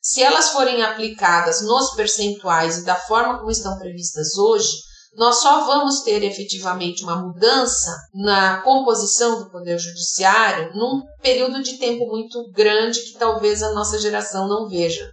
Se 0.02 0.22
elas 0.22 0.50
forem 0.50 0.82
aplicadas 0.82 1.62
nos 1.62 1.94
percentuais 1.94 2.78
e 2.78 2.84
da 2.84 2.96
forma 2.96 3.38
como 3.38 3.50
estão 3.50 3.78
previstas 3.78 4.36
hoje, 4.36 4.70
nós 5.14 5.36
só 5.36 5.64
vamos 5.64 6.02
ter 6.02 6.22
efetivamente 6.22 7.02
uma 7.02 7.16
mudança 7.16 7.96
na 8.14 8.60
composição 8.60 9.42
do 9.42 9.50
Poder 9.50 9.78
Judiciário 9.78 10.70
num 10.74 11.00
período 11.22 11.62
de 11.62 11.78
tempo 11.78 12.06
muito 12.06 12.50
grande 12.52 13.00
que 13.00 13.18
talvez 13.18 13.62
a 13.62 13.72
nossa 13.72 13.98
geração 13.98 14.46
não 14.46 14.68
veja. 14.68 15.10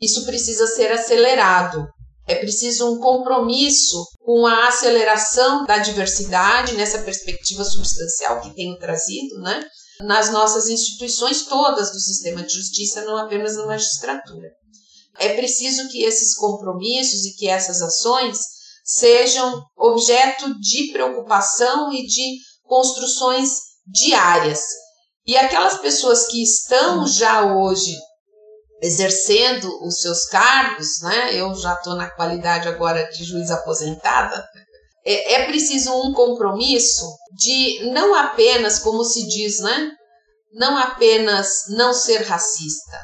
Isso 0.00 0.24
precisa 0.24 0.66
ser 0.68 0.92
acelerado. 0.92 1.86
É 2.26 2.36
preciso 2.36 2.90
um 2.90 3.00
compromisso 3.00 4.06
com 4.24 4.46
a 4.46 4.68
aceleração 4.68 5.64
da 5.66 5.78
diversidade 5.78 6.74
nessa 6.74 7.00
perspectiva 7.00 7.64
substancial 7.64 8.40
que 8.40 8.54
tenho 8.54 8.78
trazido, 8.78 9.38
né? 9.40 9.62
Nas 10.00 10.30
nossas 10.30 10.68
instituições 10.68 11.44
todas 11.44 11.92
do 11.92 12.00
sistema 12.00 12.42
de 12.42 12.54
justiça, 12.54 13.04
não 13.04 13.16
apenas 13.18 13.56
na 13.56 13.66
magistratura. 13.66 14.48
É 15.18 15.34
preciso 15.36 15.88
que 15.88 16.02
esses 16.02 16.34
compromissos 16.34 17.24
e 17.26 17.36
que 17.36 17.48
essas 17.48 17.82
ações 17.82 18.38
sejam 18.84 19.62
objeto 19.76 20.58
de 20.60 20.92
preocupação 20.92 21.92
e 21.92 22.06
de 22.06 22.38
construções 22.64 23.50
diárias. 23.86 24.60
E 25.26 25.36
aquelas 25.36 25.78
pessoas 25.78 26.26
que 26.26 26.42
estão 26.42 27.06
já 27.06 27.54
hoje 27.54 27.94
exercendo 28.84 29.82
os 29.82 30.00
seus 30.00 30.26
cargos, 30.26 31.00
né? 31.00 31.34
Eu 31.34 31.54
já 31.54 31.72
estou 31.72 31.94
na 31.94 32.10
qualidade 32.10 32.68
agora 32.68 33.02
de 33.10 33.24
juiz 33.24 33.50
aposentada. 33.50 34.46
É, 35.06 35.34
é 35.34 35.46
preciso 35.46 35.90
um 35.90 36.12
compromisso 36.12 37.06
de 37.34 37.90
não 37.92 38.14
apenas, 38.14 38.78
como 38.78 39.02
se 39.02 39.26
diz, 39.26 39.60
né? 39.60 39.90
Não 40.52 40.76
apenas 40.76 41.48
não 41.70 41.94
ser 41.94 42.24
racista 42.26 43.00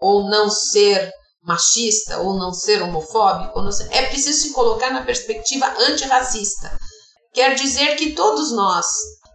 ou 0.00 0.30
não 0.30 0.48
ser 0.48 1.10
machista 1.42 2.18
ou 2.18 2.34
não 2.34 2.52
ser 2.52 2.80
homofóbico, 2.82 3.60
não 3.60 3.72
ser, 3.72 3.88
é 3.92 4.06
preciso 4.06 4.40
se 4.40 4.52
colocar 4.52 4.90
na 4.90 5.04
perspectiva 5.04 5.66
antirracista. 5.88 6.78
Quer 7.32 7.56
dizer 7.56 7.96
que 7.96 8.12
todos 8.12 8.52
nós 8.52 8.86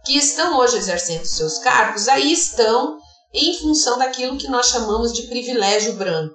que 0.06 0.16
estão 0.16 0.58
hoje 0.58 0.78
exercendo 0.78 1.26
seus 1.26 1.58
cargos 1.58 2.08
aí 2.08 2.32
estão 2.32 2.98
em 3.32 3.58
função 3.58 3.98
daquilo 3.98 4.36
que 4.36 4.48
nós 4.48 4.66
chamamos 4.66 5.12
de 5.12 5.22
privilégio 5.22 5.94
branco. 5.94 6.34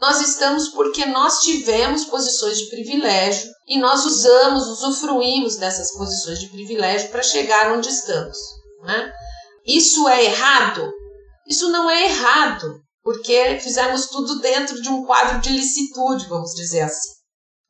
Nós 0.00 0.20
estamos 0.20 0.68
porque 0.68 1.06
nós 1.06 1.40
tivemos 1.40 2.04
posições 2.04 2.58
de 2.58 2.68
privilégio 2.68 3.50
e 3.66 3.78
nós 3.78 4.04
usamos, 4.04 4.66
usufruímos 4.68 5.56
dessas 5.56 5.92
posições 5.96 6.40
de 6.40 6.48
privilégio 6.48 7.08
para 7.10 7.22
chegar 7.22 7.72
onde 7.72 7.88
estamos. 7.88 8.36
Né? 8.82 9.12
Isso 9.66 10.06
é 10.08 10.24
errado? 10.26 10.92
Isso 11.48 11.70
não 11.70 11.88
é 11.88 12.04
errado, 12.04 12.80
porque 13.02 13.58
fizemos 13.62 14.06
tudo 14.06 14.40
dentro 14.40 14.80
de 14.82 14.88
um 14.88 15.04
quadro 15.06 15.40
de 15.40 15.50
licitude, 15.50 16.26
vamos 16.28 16.52
dizer 16.54 16.82
assim. 16.82 17.14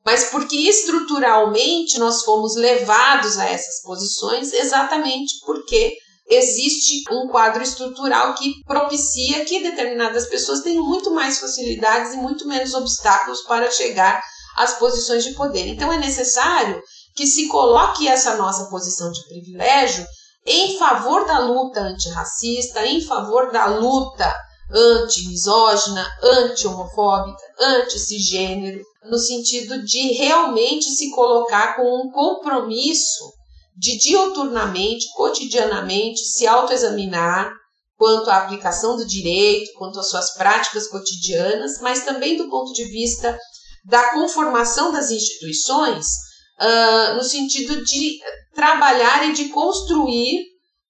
Mas 0.04 0.24
porque 0.24 0.56
estruturalmente 0.56 1.98
nós 1.98 2.24
fomos 2.24 2.56
levados 2.56 3.38
a 3.38 3.48
essas 3.48 3.80
posições 3.82 4.52
exatamente 4.52 5.34
porque 5.46 5.96
existe 6.28 7.04
um 7.10 7.28
quadro 7.28 7.62
estrutural 7.62 8.34
que 8.34 8.62
propicia 8.64 9.44
que 9.44 9.62
determinadas 9.62 10.26
pessoas 10.26 10.60
tenham 10.60 10.84
muito 10.84 11.10
mais 11.10 11.38
facilidades 11.38 12.14
e 12.14 12.16
muito 12.16 12.46
menos 12.48 12.74
obstáculos 12.74 13.42
para 13.42 13.70
chegar 13.70 14.22
às 14.56 14.78
posições 14.78 15.24
de 15.24 15.34
poder. 15.34 15.66
Então 15.66 15.92
é 15.92 15.98
necessário 15.98 16.80
que 17.14 17.26
se 17.26 17.48
coloque 17.48 18.08
essa 18.08 18.36
nossa 18.36 18.68
posição 18.70 19.10
de 19.10 19.22
privilégio 19.28 20.06
em 20.46 20.78
favor 20.78 21.26
da 21.26 21.38
luta 21.38 21.80
antirracista, 21.80 22.86
em 22.86 23.00
favor 23.00 23.50
da 23.50 23.66
luta 23.66 24.34
anti-misógina, 24.70 26.06
anti-homofóbica, 26.22 27.42
anti-cisgênero, 27.60 28.82
no 29.04 29.18
sentido 29.18 29.84
de 29.84 30.12
realmente 30.12 30.86
se 30.86 31.10
colocar 31.10 31.76
com 31.76 32.02
um 32.02 32.10
compromisso 32.10 33.24
de 33.76 33.98
dioturnamente, 33.98 35.06
cotidianamente, 35.14 36.20
se 36.20 36.46
autoexaminar 36.46 37.52
quanto 37.96 38.30
à 38.30 38.38
aplicação 38.38 38.96
do 38.96 39.06
direito, 39.06 39.72
quanto 39.78 39.98
às 39.98 40.08
suas 40.08 40.34
práticas 40.34 40.88
cotidianas, 40.88 41.80
mas 41.80 42.04
também 42.04 42.36
do 42.36 42.48
ponto 42.48 42.72
de 42.72 42.84
vista 42.84 43.38
da 43.84 44.10
conformação 44.10 44.92
das 44.92 45.10
instituições, 45.10 46.06
uh, 46.60 47.14
no 47.16 47.22
sentido 47.22 47.84
de 47.84 48.18
trabalhar 48.54 49.28
e 49.28 49.32
de 49.32 49.48
construir 49.48 50.42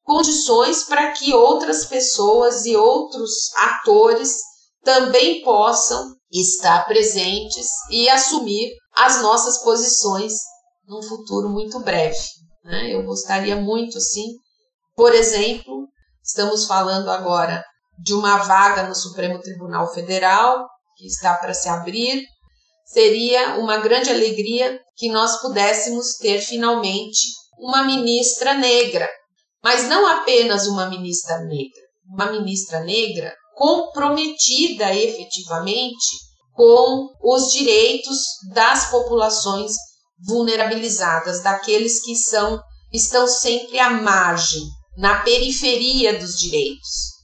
condições 0.02 0.84
para 0.84 1.12
que 1.12 1.32
outras 1.34 1.86
pessoas 1.86 2.66
e 2.66 2.76
outros 2.76 3.30
atores 3.56 4.36
também 4.82 5.42
possam 5.42 6.14
estar 6.30 6.84
presentes 6.84 7.66
e 7.90 8.08
assumir 8.08 8.70
as 8.94 9.22
nossas 9.22 9.62
posições 9.62 10.34
num 10.86 11.02
futuro 11.02 11.48
muito 11.48 11.80
breve. 11.80 12.43
Né? 12.64 12.94
Eu 12.94 13.04
gostaria 13.04 13.56
muito, 13.56 13.98
assim, 13.98 14.26
por 14.96 15.14
exemplo, 15.14 15.86
estamos 16.22 16.66
falando 16.66 17.10
agora 17.10 17.64
de 17.98 18.14
uma 18.14 18.38
vaga 18.38 18.84
no 18.84 18.94
Supremo 18.94 19.40
Tribunal 19.40 19.92
Federal 19.92 20.66
que 20.96 21.06
está 21.06 21.34
para 21.34 21.54
se 21.54 21.68
abrir. 21.68 22.24
Seria 22.86 23.56
uma 23.56 23.78
grande 23.78 24.10
alegria 24.10 24.80
que 24.96 25.10
nós 25.10 25.40
pudéssemos 25.40 26.16
ter 26.16 26.40
finalmente 26.40 27.20
uma 27.58 27.84
ministra 27.84 28.54
negra 28.54 29.08
mas 29.64 29.88
não 29.88 30.06
apenas 30.06 30.66
uma 30.66 30.90
ministra 30.90 31.38
negra, 31.38 31.80
uma 32.06 32.30
ministra 32.30 32.80
negra 32.80 33.34
comprometida 33.54 34.94
efetivamente 34.94 36.18
com 36.52 37.08
os 37.22 37.50
direitos 37.50 38.18
das 38.52 38.90
populações 38.90 39.72
vulnerabilizadas, 40.26 41.42
daqueles 41.42 42.02
que 42.02 42.14
são 42.14 42.60
estão 42.92 43.26
sempre 43.26 43.78
à 43.78 43.90
margem, 43.90 44.62
na 44.96 45.22
periferia 45.22 46.18
dos 46.18 46.38
direitos. 46.38 47.14